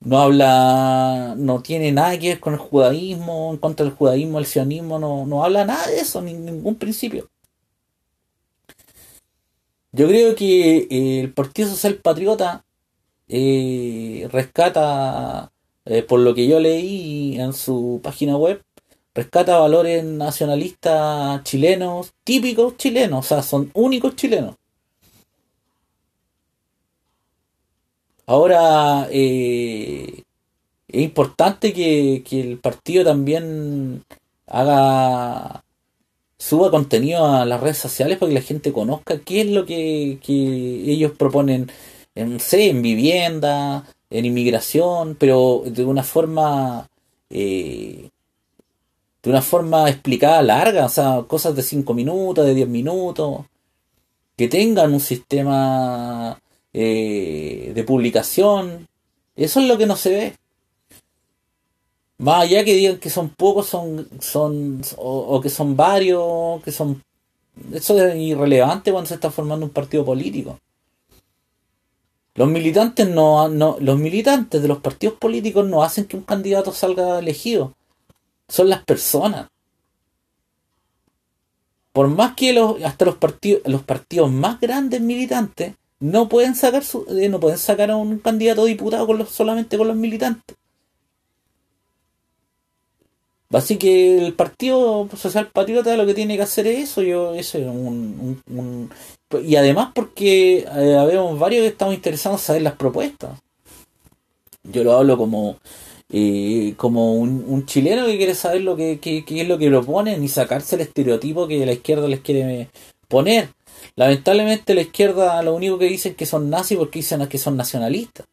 No 0.00 0.18
habla. 0.18 1.34
No 1.36 1.62
tiene 1.62 1.92
nada 1.92 2.18
que 2.18 2.28
ver 2.30 2.40
con 2.40 2.54
el 2.54 2.58
judaísmo, 2.58 3.50
en 3.52 3.58
contra 3.58 3.84
del 3.84 3.94
judaísmo, 3.94 4.38
el 4.38 4.46
sionismo, 4.46 4.98
no, 4.98 5.26
no 5.26 5.44
habla 5.44 5.64
nada 5.64 5.86
de 5.88 6.00
eso, 6.00 6.22
ni 6.22 6.34
ningún 6.34 6.76
principio. 6.76 7.28
Yo 9.92 10.06
creo 10.08 10.34
que 10.34 10.78
eh, 10.90 11.20
el 11.20 11.32
Partido 11.32 11.68
Social 11.68 11.96
Patriota 11.96 12.64
eh, 13.28 14.28
rescata, 14.32 15.52
eh, 15.84 16.02
por 16.02 16.20
lo 16.20 16.34
que 16.34 16.46
yo 16.46 16.60
leí 16.60 17.38
en 17.40 17.52
su 17.52 18.00
página 18.02 18.36
web, 18.36 18.62
rescata 19.14 19.58
valores 19.58 20.04
nacionalistas 20.04 21.42
chilenos, 21.44 22.12
típicos 22.24 22.76
chilenos, 22.76 23.24
o 23.26 23.28
sea, 23.28 23.42
son 23.42 23.70
únicos 23.74 24.16
chilenos. 24.16 24.56
Ahora, 28.26 29.08
eh, 29.10 30.22
es 30.88 31.02
importante 31.02 31.72
que, 31.72 32.22
el 32.30 32.58
partido 32.58 33.04
también 33.04 34.04
haga 34.46 35.64
suba 36.38 36.70
contenido 36.70 37.26
a 37.26 37.44
las 37.46 37.60
redes 37.60 37.78
sociales 37.78 38.18
para 38.18 38.30
que 38.30 38.34
la 38.34 38.42
gente 38.42 38.72
conozca 38.72 39.18
qué 39.20 39.40
es 39.42 39.46
lo 39.48 39.66
que, 39.66 40.18
ellos 40.28 41.12
proponen 41.18 41.70
en, 42.14 42.38
en 42.52 42.82
vivienda, 42.82 43.84
en 44.10 44.24
inmigración, 44.26 45.16
pero 45.18 45.62
de 45.66 45.84
una 45.84 46.02
forma 46.02 46.88
eh, 47.30 48.10
de 49.28 49.32
una 49.32 49.42
forma 49.42 49.90
explicada 49.90 50.40
larga, 50.40 50.86
o 50.86 50.88
sea, 50.88 51.22
cosas 51.28 51.54
de 51.54 51.62
5 51.62 51.92
minutos, 51.92 52.46
de 52.46 52.54
10 52.54 52.66
minutos, 52.66 53.44
que 54.34 54.48
tengan 54.48 54.94
un 54.94 55.00
sistema 55.00 56.40
eh, 56.72 57.72
de 57.74 57.84
publicación. 57.84 58.88
Eso 59.36 59.60
es 59.60 59.68
lo 59.68 59.76
que 59.76 59.84
no 59.84 59.96
se 59.96 60.10
ve. 60.10 60.32
Más 62.16 62.44
allá 62.44 62.64
que 62.64 62.74
digan 62.74 62.96
que 62.96 63.10
son 63.10 63.28
pocos, 63.28 63.66
son, 63.66 64.08
son 64.18 64.80
o, 64.96 65.38
que 65.42 65.50
son 65.50 65.76
varios, 65.76 66.62
que 66.62 66.72
son... 66.72 67.02
Eso 67.70 68.02
es 68.02 68.16
irrelevante 68.16 68.92
cuando 68.92 69.08
se 69.08 69.16
está 69.16 69.30
formando 69.30 69.66
un 69.66 69.72
partido 69.72 70.06
político. 70.06 70.58
Los 72.34 72.48
militantes 72.48 73.06
no, 73.06 73.46
no, 73.50 73.76
los 73.78 73.98
militantes 73.98 74.62
de 74.62 74.68
los 74.68 74.78
partidos 74.78 75.18
políticos 75.18 75.66
no 75.66 75.82
hacen 75.82 76.06
que 76.06 76.16
un 76.16 76.22
candidato 76.22 76.72
salga 76.72 77.18
elegido 77.18 77.74
son 78.48 78.68
las 78.68 78.84
personas. 78.84 79.48
Por 81.92 82.08
más 82.08 82.34
que 82.34 82.52
los, 82.52 82.82
hasta 82.82 83.04
los 83.04 83.16
partidos, 83.16 83.62
los 83.66 83.82
partidos 83.82 84.30
más 84.30 84.60
grandes 84.60 85.00
militantes 85.00 85.74
no 86.00 86.28
pueden 86.28 86.54
sacar 86.54 86.84
su, 86.84 87.04
eh, 87.08 87.28
no 87.28 87.40
pueden 87.40 87.58
sacar 87.58 87.90
a 87.90 87.96
un 87.96 88.18
candidato 88.18 88.64
diputado 88.64 89.06
con 89.06 89.18
los, 89.18 89.30
solamente 89.30 89.76
con 89.76 89.88
los 89.88 89.96
militantes. 89.96 90.56
Así 93.50 93.78
que 93.78 94.18
el 94.18 94.34
Partido 94.34 95.08
Social 95.16 95.48
Patriota 95.50 95.96
lo 95.96 96.04
que 96.04 96.12
tiene 96.12 96.36
que 96.36 96.42
hacer 96.42 96.66
es 96.66 96.90
eso, 96.90 97.00
yo, 97.00 97.34
eso 97.34 97.58
un, 97.58 98.42
un, 98.50 98.90
y 99.42 99.56
además 99.56 99.92
porque 99.94 100.58
eh, 100.58 100.96
habemos 100.98 101.38
varios 101.38 101.62
que 101.62 101.68
estamos 101.68 101.94
interesados 101.94 102.42
en 102.42 102.46
saber 102.46 102.62
las 102.62 102.74
propuestas. 102.74 103.38
Yo 104.64 104.84
lo 104.84 104.92
hablo 104.92 105.16
como 105.16 105.56
eh, 106.10 106.74
como 106.76 107.14
un, 107.14 107.66
chileno 107.66 108.06
que 108.06 108.16
quiere 108.16 108.34
saber 108.34 108.62
lo 108.62 108.76
que, 108.76 108.98
es 109.02 109.48
lo 109.48 109.58
que 109.58 109.68
proponen 109.68 110.22
y 110.24 110.28
sacarse 110.28 110.76
el 110.76 110.82
estereotipo 110.82 111.46
que 111.46 111.66
la 111.66 111.72
izquierda 111.72 112.08
les 112.08 112.20
quiere 112.20 112.70
poner. 113.08 113.50
Lamentablemente 113.96 114.74
la 114.74 114.82
izquierda 114.82 115.42
lo 115.42 115.54
único 115.54 115.78
que 115.78 115.86
dicen 115.86 116.12
es 116.12 116.18
que 116.18 116.26
son 116.26 116.50
nazis 116.50 116.78
porque 116.78 117.00
dicen 117.00 117.26
que 117.28 117.38
son 117.38 117.56
nacionalistas. 117.56 118.26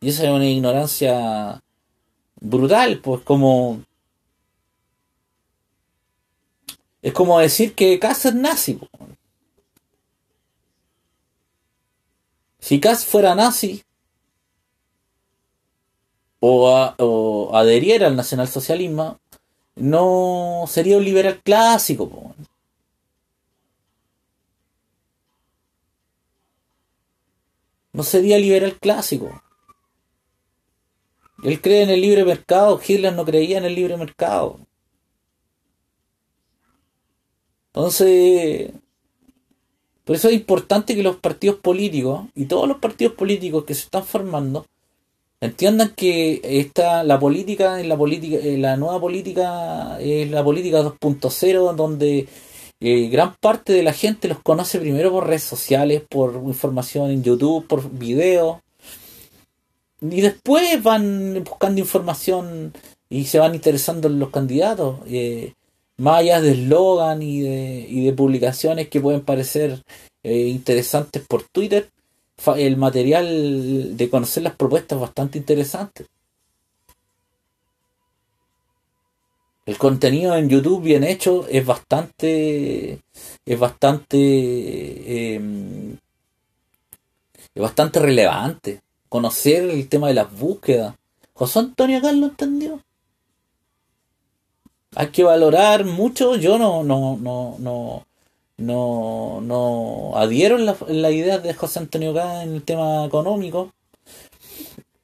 Y 0.00 0.08
esa 0.10 0.24
es 0.24 0.30
una 0.30 0.46
ignorancia 0.46 1.62
brutal, 2.40 3.00
pues 3.00 3.22
como... 3.22 3.82
Es 7.00 7.12
como 7.12 7.38
decir 7.38 7.74
que 7.74 7.98
Kass 7.98 8.26
es 8.26 8.34
nazi. 8.34 8.78
Si 12.58 12.80
Kass 12.80 13.06
fuera 13.06 13.36
nazi, 13.36 13.84
o, 16.40 16.94
o 16.98 17.56
adheriera 17.56 18.06
al 18.06 18.16
nacionalsocialismo, 18.16 19.18
no 19.76 20.64
sería 20.68 20.98
un 20.98 21.04
liberal 21.04 21.40
clásico. 21.42 22.34
No 27.92 28.02
sería 28.02 28.38
liberal 28.38 28.78
clásico. 28.78 29.42
Él 31.42 31.60
cree 31.60 31.82
en 31.82 31.90
el 31.90 32.00
libre 32.00 32.24
mercado, 32.24 32.80
Hitler 32.86 33.12
no 33.12 33.24
creía 33.24 33.58
en 33.58 33.64
el 33.64 33.74
libre 33.74 33.96
mercado. 33.96 34.58
Entonces, 37.68 38.72
por 40.04 40.16
eso 40.16 40.28
es 40.28 40.34
importante 40.34 40.96
que 40.96 41.02
los 41.02 41.16
partidos 41.16 41.56
políticos 41.60 42.26
y 42.34 42.46
todos 42.46 42.66
los 42.66 42.78
partidos 42.78 43.14
políticos 43.14 43.64
que 43.64 43.74
se 43.74 43.82
están 43.82 44.04
formando 44.04 44.66
Entiendan 45.40 45.90
que 45.94 46.40
esta, 46.42 47.04
la 47.04 47.20
política, 47.20 47.78
la 47.84 47.96
política, 47.96 48.38
eh, 48.38 48.58
la 48.58 48.76
nueva 48.76 49.00
política 49.00 49.96
es 50.00 50.28
la 50.30 50.42
política 50.42 50.82
2.0, 50.82 51.76
donde 51.76 52.26
eh, 52.80 53.08
gran 53.08 53.36
parte 53.36 53.72
de 53.72 53.84
la 53.84 53.92
gente 53.92 54.26
los 54.26 54.40
conoce 54.40 54.80
primero 54.80 55.12
por 55.12 55.28
redes 55.28 55.44
sociales, 55.44 56.02
por 56.08 56.34
información 56.44 57.10
en 57.10 57.22
YouTube, 57.22 57.68
por 57.68 57.88
videos, 57.88 58.58
y 60.00 60.20
después 60.22 60.82
van 60.82 61.44
buscando 61.44 61.80
información 61.80 62.72
y 63.08 63.26
se 63.26 63.38
van 63.38 63.54
interesando 63.54 64.08
en 64.08 64.18
los 64.18 64.30
candidatos, 64.30 64.98
eh, 65.06 65.54
más 65.98 66.18
allá 66.20 66.40
de 66.40 66.52
eslogan 66.52 67.22
y 67.22 67.42
de, 67.42 67.86
y 67.88 68.04
de 68.06 68.12
publicaciones 68.12 68.88
que 68.88 69.00
pueden 69.00 69.20
parecer 69.20 69.82
interesantes 70.24 71.22
por 71.26 71.44
Twitter 71.44 71.88
el 72.56 72.76
material 72.76 73.96
de 73.96 74.10
conocer 74.10 74.42
las 74.42 74.54
propuestas 74.54 74.98
bastante 74.98 75.38
interesante. 75.38 76.06
El 79.68 79.76
contenido 79.76 80.34
en 80.34 80.48
YouTube 80.48 80.82
bien 80.82 81.04
hecho 81.04 81.46
es 81.46 81.66
bastante. 81.66 83.02
es 83.44 83.58
bastante. 83.58 85.34
Em, 85.34 85.98
es 87.54 87.62
bastante 87.62 88.00
relevante. 88.00 88.80
Conocer 89.10 89.68
el 89.68 89.86
tema 89.90 90.08
de 90.08 90.14
las 90.14 90.32
búsquedas. 90.32 90.94
José 91.34 91.58
Antonio 91.58 92.00
Caz 92.00 92.14
lo 92.14 92.26
entendió. 92.28 92.82
Hay 94.96 95.08
que 95.08 95.22
valorar 95.22 95.84
mucho. 95.84 96.36
Yo 96.36 96.58
no, 96.58 96.82
no, 96.82 97.18
no, 97.20 97.56
no, 97.58 98.06
no, 98.58 99.40
no 99.40 100.12
adhiero 100.16 100.56
en 100.56 100.66
la, 100.66 100.76
la 100.88 101.10
idea 101.10 101.38
de 101.38 101.54
José 101.54 101.78
Antonio 101.78 102.12
Caz 102.12 102.42
en 102.42 102.54
el 102.54 102.62
tema 102.62 103.06
económico. 103.06 103.72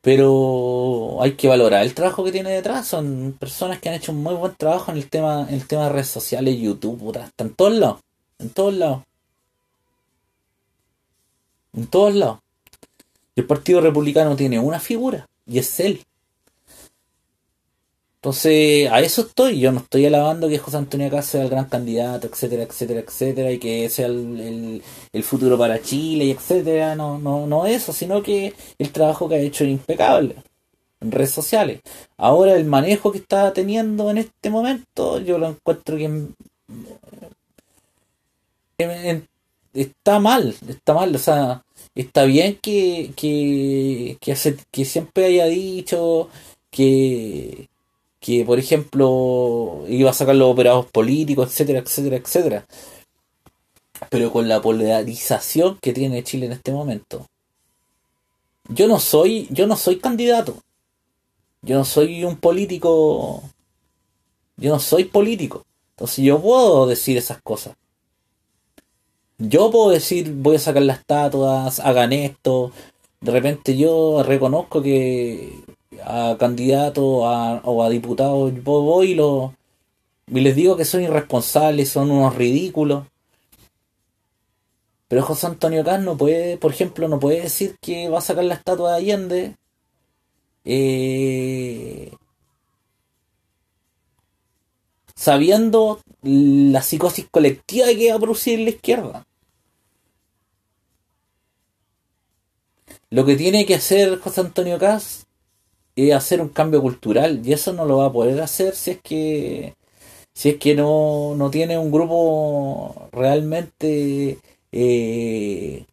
Pero 0.03 1.23
hay 1.23 1.33
que 1.33 1.49
valorar 1.49 1.83
el 1.83 1.95
trabajo 1.95 2.23
que 2.25 2.33
tiene 2.33 2.51
detrás. 2.51 2.87
Son 2.87 3.35
personas 3.39 3.81
que 3.81 3.89
han 3.89 3.95
hecho 3.95 4.13
un 4.13 4.23
muy 4.23 4.35
buen 4.35 4.55
trabajo 4.55 4.91
en 4.93 4.99
el 4.99 5.09
tema, 5.09 5.47
en 5.49 5.55
el 5.55 5.67
tema 5.67 5.85
de 5.85 5.91
redes 5.91 6.09
sociales, 6.09 6.61
YouTube, 6.61 6.99
puta, 6.99 7.25
está 7.25 7.45
en 7.45 7.55
todos 7.55 7.73
lados. 7.73 8.01
En 8.39 8.51
todos 8.51 8.75
lados. 8.75 9.03
En 11.73 11.87
todos 11.87 12.15
lados. 12.15 12.41
El 13.35 13.47
Partido 13.47 13.81
Republicano 13.81 14.37
tiene 14.37 14.59
una 14.59 14.79
figura 14.79 15.27
y 15.47 15.59
es 15.59 15.81
él. 15.81 16.05
Entonces, 18.25 18.91
a 18.91 19.01
eso 19.01 19.21
estoy. 19.21 19.61
Yo 19.61 19.71
no 19.71 19.81
estoy 19.81 20.07
alabando 20.07 20.49
que 20.49 20.57
José 20.59 20.79
Antonio 20.79 21.11
Caz 21.11 21.27
sea 21.27 21.43
el 21.43 21.51
gran 21.51 21.67
candidato, 21.67 22.27
etcétera, 22.27 22.63
etcétera, 22.63 23.01
etcétera, 23.01 23.53
y 23.53 23.59
que 23.59 23.91
sea 23.91 24.07
el, 24.07 24.83
futuro 25.23 25.59
para 25.59 25.83
Chile, 25.83 26.31
etcétera. 26.31 26.97
No, 26.97 27.19
no, 27.19 27.47
no 27.47 27.67
eso, 27.67 27.93
sino 27.93 28.23
que 28.23 28.55
el 28.79 28.93
trabajo 28.93 29.29
que 29.29 29.35
ha 29.35 29.39
hecho 29.41 29.65
es 29.65 29.71
impecable 29.73 30.37
en 31.03 31.13
redes 31.13 31.33
sociales. 31.33 31.81
Ahora, 32.17 32.55
el 32.55 32.65
manejo 32.65 33.13
que 33.13 33.19
está 33.19 33.53
teniendo 33.53 34.11
en 34.11 34.17
este 34.17 34.49
momento, 34.49 35.21
yo 35.21 35.37
lo 35.37 35.49
encuentro 35.49 35.99
que 35.99 36.31
está 39.75 40.19
mal, 40.19 40.57
está 40.67 40.95
mal, 40.95 41.15
o 41.15 41.19
sea, 41.19 41.63
está 41.95 42.25
bien 42.25 42.57
que, 42.63 43.13
que, 43.17 44.17
que, 44.19 44.33
hace, 44.33 44.57
que 44.71 44.87
siempre 44.87 45.27
haya 45.27 45.45
dicho 45.45 46.31
que, 46.71 47.69
que, 48.25 48.43
por 48.43 48.59
ejemplo, 48.59 49.85
iba 49.87 50.09
a 50.09 50.15
sacar 50.15 50.35
los 50.35 50.51
operados 50.51 50.87
políticos, 50.87 51.51
etcétera, 51.51 51.81
etcétera, 51.81 52.17
etcétera. 52.17 52.67
Pero 54.09 54.33
con 54.33 54.49
la 54.49 54.63
polarización 54.63 55.77
que 55.77 55.93
tiene 55.93 56.25
Chile 56.25 56.47
en 56.47 56.53
este 56.53 56.73
momento. 56.73 57.27
Yo 58.71 58.89
no 58.89 58.99
soy, 58.99 59.47
yo 59.51 59.67
no 59.67 59.77
soy 59.77 59.99
candidato. 59.99 60.57
Yo 61.61 61.77
no 61.77 61.85
soy 61.85 62.25
un 62.25 62.37
político. 62.37 63.43
Yo 64.57 64.71
no 64.73 64.81
soy 64.81 65.05
político. 65.05 65.67
Entonces 65.91 66.25
yo 66.25 66.41
puedo 66.41 66.87
decir 66.87 67.19
esas 67.19 67.43
cosas. 67.43 67.77
Yo 69.37 69.71
puedo 69.71 69.91
decir, 69.91 70.33
voy 70.33 70.57
a 70.57 70.61
sacar 70.61 70.83
las 70.83 71.01
estatuas, 71.01 71.79
hagan 71.79 72.15
esto. 72.15 72.73
De 73.21 73.33
repente 73.33 73.77
yo 73.77 74.23
reconozco 74.23 74.81
que 74.81 75.53
a 76.05 76.37
candidatos 76.39 77.05
o 77.65 77.83
a 77.83 77.89
diputados 77.91 78.53
voy 78.63 79.13
y, 79.13 79.15
lo, 79.15 79.55
y 80.27 80.41
les 80.41 80.57
digo 80.57 80.77
que 80.77 80.85
son 80.85 81.03
irresponsables, 81.03 81.91
son 81.91 82.11
unos 82.11 82.35
ridículos. 82.35 83.07
Pero 85.09 85.23
José 85.23 85.47
Antonio 85.47 85.85
Caz 85.85 86.01
no 86.01 86.17
puede, 86.17 86.57
por 86.59 86.73
ejemplo, 86.73 87.09
no 87.09 87.21
puede 87.21 87.43
decir 87.43 87.77
que 87.81 88.09
va 88.09 88.19
a 88.19 88.21
sacar 88.23 88.45
la 88.45 88.55
estatua 88.55 88.93
de 88.93 88.97
Allende. 88.97 89.57
Eh, 90.65 92.11
sabiendo 95.15 96.01
la 96.23 96.83
psicosis 96.83 97.27
colectiva 97.31 97.87
que 97.89 98.11
va 98.11 98.17
a 98.17 98.21
producir 98.21 98.59
la 98.61 98.71
izquierda. 98.71 99.27
Lo 103.11 103.25
que 103.25 103.37
tiene 103.37 103.65
que 103.67 103.77
hacer 103.77 104.19
José 104.19 104.41
Antonio 104.41 104.79
Caz 104.79 105.24
es 105.97 106.15
hacer 106.15 106.41
un 106.41 106.49
cambio 106.49 106.83
cultural 106.83 107.41
y 107.45 107.53
eso 107.53 107.73
no 107.73 107.85
lo 107.87 107.99
va 107.99 108.07
a 108.07 108.13
poder 108.13 108.41
hacer 108.41 108.75
si 108.75 108.93
es 108.93 109.01
que 109.03 109.75
si 110.35 110.51
es 110.51 110.57
que 110.59 110.75
no, 110.75 111.35
no 111.37 111.51
tiene 111.51 111.79
un 111.79 111.93
grupo 111.93 113.09
realmente 113.13 114.39
eh, 114.73 115.87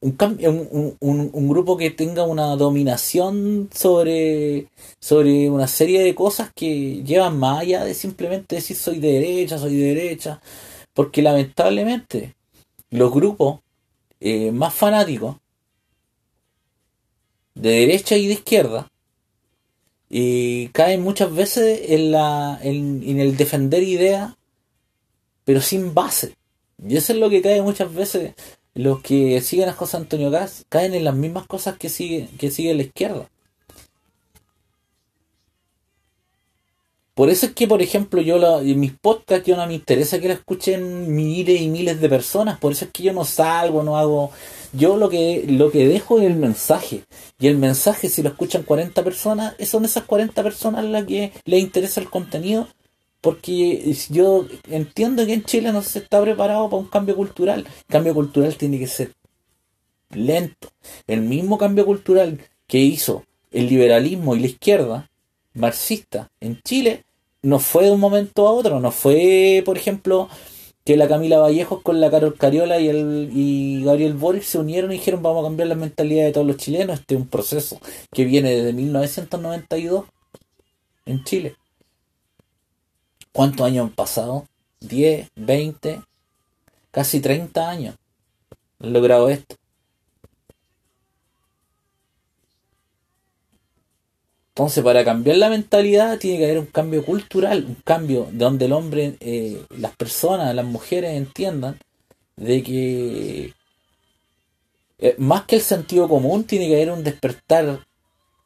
un, 0.00 0.96
un, 1.00 1.30
un, 1.32 1.48
grupo 1.48 1.76
que 1.76 1.90
tenga 1.90 2.24
una 2.24 2.56
dominación 2.56 3.68
sobre, 3.72 4.68
sobre 4.98 5.50
una 5.50 5.66
serie 5.66 6.02
de 6.02 6.14
cosas 6.14 6.50
que 6.54 7.02
llevan 7.04 7.38
más 7.38 7.60
allá 7.60 7.84
de 7.84 7.94
simplemente 7.94 8.56
decir 8.56 8.76
soy 8.76 8.98
de 8.98 9.12
derecha, 9.12 9.58
soy 9.58 9.76
de 9.76 9.94
derecha, 9.94 10.40
porque 10.94 11.22
lamentablemente 11.22 12.34
los 12.90 13.12
grupos 13.12 13.60
eh, 14.20 14.52
más 14.52 14.74
fanáticos 14.74 15.36
de 17.60 17.70
derecha 17.70 18.16
y 18.16 18.26
de 18.26 18.34
izquierda 18.34 18.90
eh, 20.10 20.70
caen 20.72 21.02
muchas 21.02 21.32
veces 21.34 21.80
en, 21.90 22.12
la, 22.12 22.58
en, 22.62 23.02
en 23.04 23.20
el 23.20 23.36
defender 23.36 23.82
ideas, 23.82 24.34
pero 25.44 25.60
sin 25.60 25.94
base. 25.94 26.34
Y 26.86 26.96
eso 26.96 27.12
es 27.12 27.18
lo 27.18 27.30
que 27.30 27.42
cae 27.42 27.62
muchas 27.62 27.92
veces 27.94 28.34
los 28.74 29.00
que 29.02 29.40
siguen 29.40 29.68
a 29.68 29.72
José 29.72 29.96
Antonio 29.96 30.30
Gas 30.30 30.64
caen 30.68 30.94
en 30.94 31.04
las 31.04 31.14
mismas 31.14 31.46
cosas 31.46 31.76
que 31.76 31.88
sigue, 31.88 32.28
que 32.38 32.50
sigue 32.50 32.74
la 32.74 32.82
izquierda. 32.82 33.28
Por 37.14 37.28
eso 37.28 37.46
es 37.46 37.52
que, 37.52 37.66
por 37.66 37.82
ejemplo, 37.82 38.22
yo 38.22 38.60
en 38.60 38.80
mis 38.80 38.92
podcasts 38.92 39.46
yo 39.46 39.56
no 39.56 39.66
me 39.66 39.74
interesa 39.74 40.20
que 40.20 40.28
la 40.28 40.34
escuchen 40.34 41.14
miles 41.14 41.60
y 41.60 41.68
miles 41.68 42.00
de 42.00 42.08
personas. 42.08 42.58
Por 42.58 42.72
eso 42.72 42.86
es 42.86 42.90
que 42.92 43.02
yo 43.02 43.12
no 43.12 43.24
salgo, 43.24 43.82
no 43.82 43.98
hago. 43.98 44.30
Yo 44.72 44.96
lo 44.96 45.08
que, 45.08 45.44
lo 45.48 45.70
que 45.70 45.88
dejo 45.88 46.18
es 46.18 46.26
el 46.26 46.36
mensaje. 46.36 47.02
Y 47.38 47.48
el 47.48 47.56
mensaje, 47.56 48.08
si 48.08 48.22
lo 48.22 48.30
escuchan 48.30 48.62
40 48.62 49.02
personas, 49.02 49.54
son 49.66 49.84
esas 49.84 50.04
40 50.04 50.42
personas 50.42 50.84
las 50.84 51.04
que 51.04 51.32
les 51.44 51.60
interesa 51.60 52.00
el 52.00 52.10
contenido 52.10 52.68
porque 53.20 53.94
yo 54.08 54.46
entiendo 54.68 55.26
que 55.26 55.34
en 55.34 55.44
Chile 55.44 55.72
no 55.72 55.82
se 55.82 55.98
está 55.98 56.22
preparado 56.22 56.70
para 56.70 56.82
un 56.82 56.88
cambio 56.88 57.16
cultural. 57.16 57.60
El 57.60 57.86
cambio 57.86 58.14
cultural 58.14 58.56
tiene 58.56 58.78
que 58.78 58.86
ser 58.86 59.12
lento. 60.10 60.68
El 61.06 61.22
mismo 61.22 61.58
cambio 61.58 61.84
cultural 61.84 62.40
que 62.66 62.78
hizo 62.78 63.24
el 63.50 63.68
liberalismo 63.68 64.34
y 64.34 64.40
la 64.40 64.46
izquierda 64.46 65.10
marxista 65.54 66.30
en 66.40 66.60
Chile 66.62 67.04
no 67.42 67.58
fue 67.58 67.84
de 67.84 67.90
un 67.90 68.00
momento 68.00 68.46
a 68.46 68.52
otro. 68.52 68.80
No 68.80 68.90
fue, 68.90 69.62
por 69.66 69.76
ejemplo, 69.76 70.28
que 70.84 70.96
la 70.96 71.08
Camila 71.08 71.38
Vallejos 71.38 71.82
con 71.82 72.00
la 72.00 72.10
Carol 72.10 72.36
Cariola 72.36 72.80
y, 72.80 72.88
el, 72.88 73.30
y 73.32 73.84
Gabriel 73.84 74.14
Boric 74.14 74.42
se 74.42 74.58
unieron 74.58 74.90
y 74.92 74.94
dijeron 74.94 75.22
vamos 75.22 75.44
a 75.44 75.48
cambiar 75.48 75.68
la 75.68 75.74
mentalidad 75.74 76.24
de 76.24 76.32
todos 76.32 76.46
los 76.46 76.56
chilenos. 76.56 77.00
Este 77.00 77.14
es 77.14 77.20
un 77.20 77.28
proceso 77.28 77.80
que 78.12 78.24
viene 78.24 78.50
desde 78.50 78.72
1992 78.72 80.06
en 81.06 81.24
Chile. 81.24 81.56
¿Cuántos 83.32 83.66
años 83.66 83.88
han 83.88 83.94
pasado? 83.94 84.46
10, 84.80 85.28
20, 85.36 86.02
casi 86.90 87.20
30 87.20 87.68
años. 87.68 87.96
Han 88.80 88.92
logrado 88.92 89.28
esto. 89.28 89.59
Entonces, 94.60 94.84
para 94.84 95.06
cambiar 95.06 95.38
la 95.38 95.48
mentalidad 95.48 96.18
tiene 96.18 96.36
que 96.36 96.44
haber 96.44 96.58
un 96.58 96.66
cambio 96.66 97.02
cultural, 97.02 97.64
un 97.66 97.76
cambio 97.76 98.28
de 98.30 98.44
donde 98.44 98.66
el 98.66 98.74
hombre, 98.74 99.16
eh, 99.20 99.64
las 99.70 99.96
personas, 99.96 100.54
las 100.54 100.66
mujeres 100.66 101.16
entiendan 101.16 101.78
de 102.36 102.62
que 102.62 103.54
eh, 104.98 105.14
más 105.16 105.44
que 105.46 105.56
el 105.56 105.62
sentido 105.62 106.10
común 106.10 106.44
tiene 106.44 106.68
que 106.68 106.74
haber 106.74 106.90
un 106.90 107.02
despertar 107.02 107.86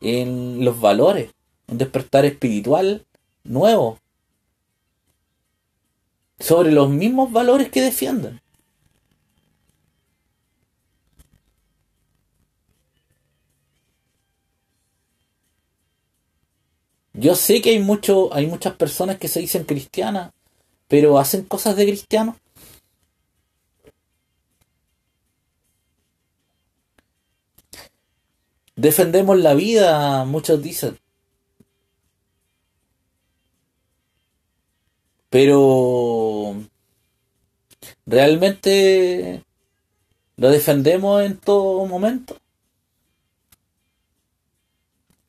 en 0.00 0.64
los 0.64 0.80
valores, 0.80 1.32
un 1.66 1.78
despertar 1.78 2.24
espiritual 2.24 3.04
nuevo, 3.42 3.98
sobre 6.38 6.70
los 6.70 6.90
mismos 6.90 7.32
valores 7.32 7.70
que 7.70 7.80
defienden. 7.80 8.40
Yo 17.24 17.34
sé 17.34 17.62
que 17.62 17.70
hay 17.70 17.78
mucho, 17.78 18.34
hay 18.34 18.46
muchas 18.46 18.74
personas 18.74 19.16
que 19.16 19.28
se 19.28 19.40
dicen 19.40 19.64
cristianas, 19.64 20.32
pero 20.88 21.18
hacen 21.18 21.44
cosas 21.44 21.74
de 21.74 21.86
cristianos. 21.86 22.36
Defendemos 28.76 29.38
la 29.38 29.54
vida, 29.54 30.26
muchos 30.26 30.60
dicen. 30.62 30.98
Pero 35.30 36.56
realmente 38.04 39.42
lo 40.36 40.50
defendemos 40.50 41.22
en 41.22 41.38
todo 41.38 41.86
momento. 41.86 42.36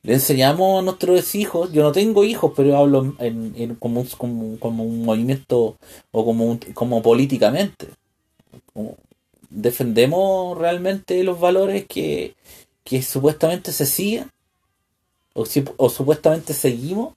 Le 0.06 0.14
enseñamos 0.14 0.78
a 0.78 0.82
nuestros 0.82 1.34
hijos, 1.34 1.72
yo 1.72 1.82
no 1.82 1.90
tengo 1.90 2.22
hijos, 2.22 2.52
pero 2.54 2.76
hablo 2.76 3.16
en, 3.18 3.74
como, 3.74 4.02
un 4.02 5.02
movimiento 5.04 5.76
o 6.12 6.24
como, 6.24 6.60
como 6.74 7.02
políticamente. 7.02 7.88
defendemos 9.50 10.56
realmente 10.58 11.24
los 11.24 11.40
valores 11.40 11.86
que, 11.86 12.36
que 12.84 13.02
supuestamente 13.02 13.72
se 13.72 13.84
siguen 13.84 14.30
o, 15.34 15.44
si, 15.44 15.64
o 15.76 15.90
supuestamente 15.90 16.54
seguimos, 16.54 17.14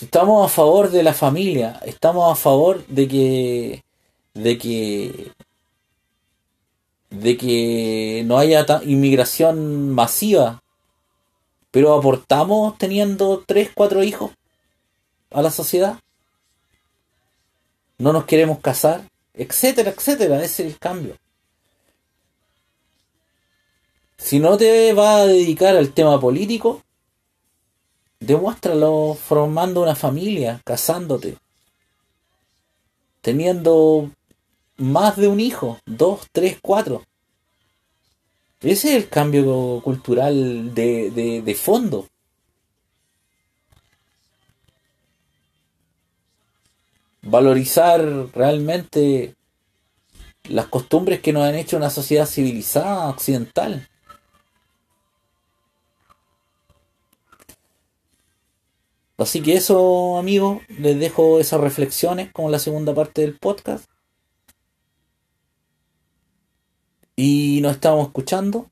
estamos 0.00 0.46
a 0.46 0.48
favor 0.48 0.90
de 0.90 1.02
la 1.02 1.12
familia, 1.12 1.78
estamos 1.84 2.32
a 2.32 2.34
favor 2.34 2.86
de 2.86 3.08
que 3.08 3.84
de 4.32 4.56
que 4.56 5.32
de 7.12 7.36
que 7.36 8.22
no 8.26 8.38
haya 8.38 8.66
inmigración 8.84 9.90
masiva, 9.90 10.62
pero 11.70 11.94
aportamos 11.94 12.76
teniendo 12.78 13.44
tres, 13.46 13.70
cuatro 13.74 14.02
hijos 14.02 14.32
a 15.30 15.42
la 15.42 15.50
sociedad. 15.50 15.98
No 17.98 18.12
nos 18.12 18.24
queremos 18.24 18.58
casar, 18.60 19.02
etcétera, 19.34 19.90
etcétera. 19.90 20.42
Ese 20.42 20.66
es 20.66 20.72
el 20.72 20.78
cambio. 20.78 21.16
Si 24.16 24.38
no 24.38 24.56
te 24.56 24.92
vas 24.92 25.22
a 25.22 25.26
dedicar 25.26 25.76
al 25.76 25.92
tema 25.92 26.18
político, 26.20 26.82
demuéstralo 28.20 29.14
formando 29.14 29.82
una 29.82 29.94
familia, 29.94 30.60
casándote, 30.64 31.36
teniendo 33.20 34.10
más 34.76 35.16
de 35.16 35.28
un 35.28 35.40
hijo, 35.40 35.78
dos, 35.86 36.26
tres, 36.32 36.58
cuatro. 36.60 37.04
Ese 38.60 38.90
es 38.90 39.02
el 39.04 39.08
cambio 39.08 39.80
cultural 39.82 40.72
de, 40.74 41.10
de, 41.44 41.54
fondo. 41.54 42.06
Valorizar 47.22 48.00
realmente 48.34 49.34
las 50.44 50.66
costumbres 50.66 51.20
que 51.20 51.32
nos 51.32 51.44
han 51.44 51.56
hecho 51.56 51.76
una 51.76 51.90
sociedad 51.90 52.26
civilizada 52.26 53.08
occidental. 53.08 53.88
Así 59.18 59.40
que 59.42 59.54
eso, 59.54 60.18
amigos, 60.18 60.62
les 60.78 60.98
dejo 60.98 61.38
esas 61.40 61.60
reflexiones 61.60 62.32
como 62.32 62.50
la 62.50 62.58
segunda 62.58 62.94
parte 62.94 63.22
del 63.22 63.38
podcast. 63.38 63.91
Y 67.24 67.60
nos 67.60 67.74
estamos 67.74 68.08
escuchando. 68.08 68.68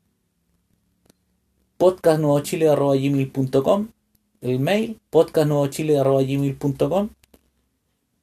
podcastnuevochile.com 1.76 3.88
El 4.40 4.58
mail 4.58 4.98
podcastnuevochile.com 5.08 7.10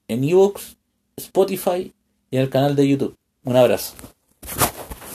En 0.09 0.23
ebooks, 0.25 0.75
Spotify 1.15 1.93
y 2.29 2.35
en 2.35 2.41
el 2.41 2.49
canal 2.49 2.75
de 2.75 2.89
YouTube. 2.89 3.15
Un 3.45 3.55
abrazo. 3.55 3.93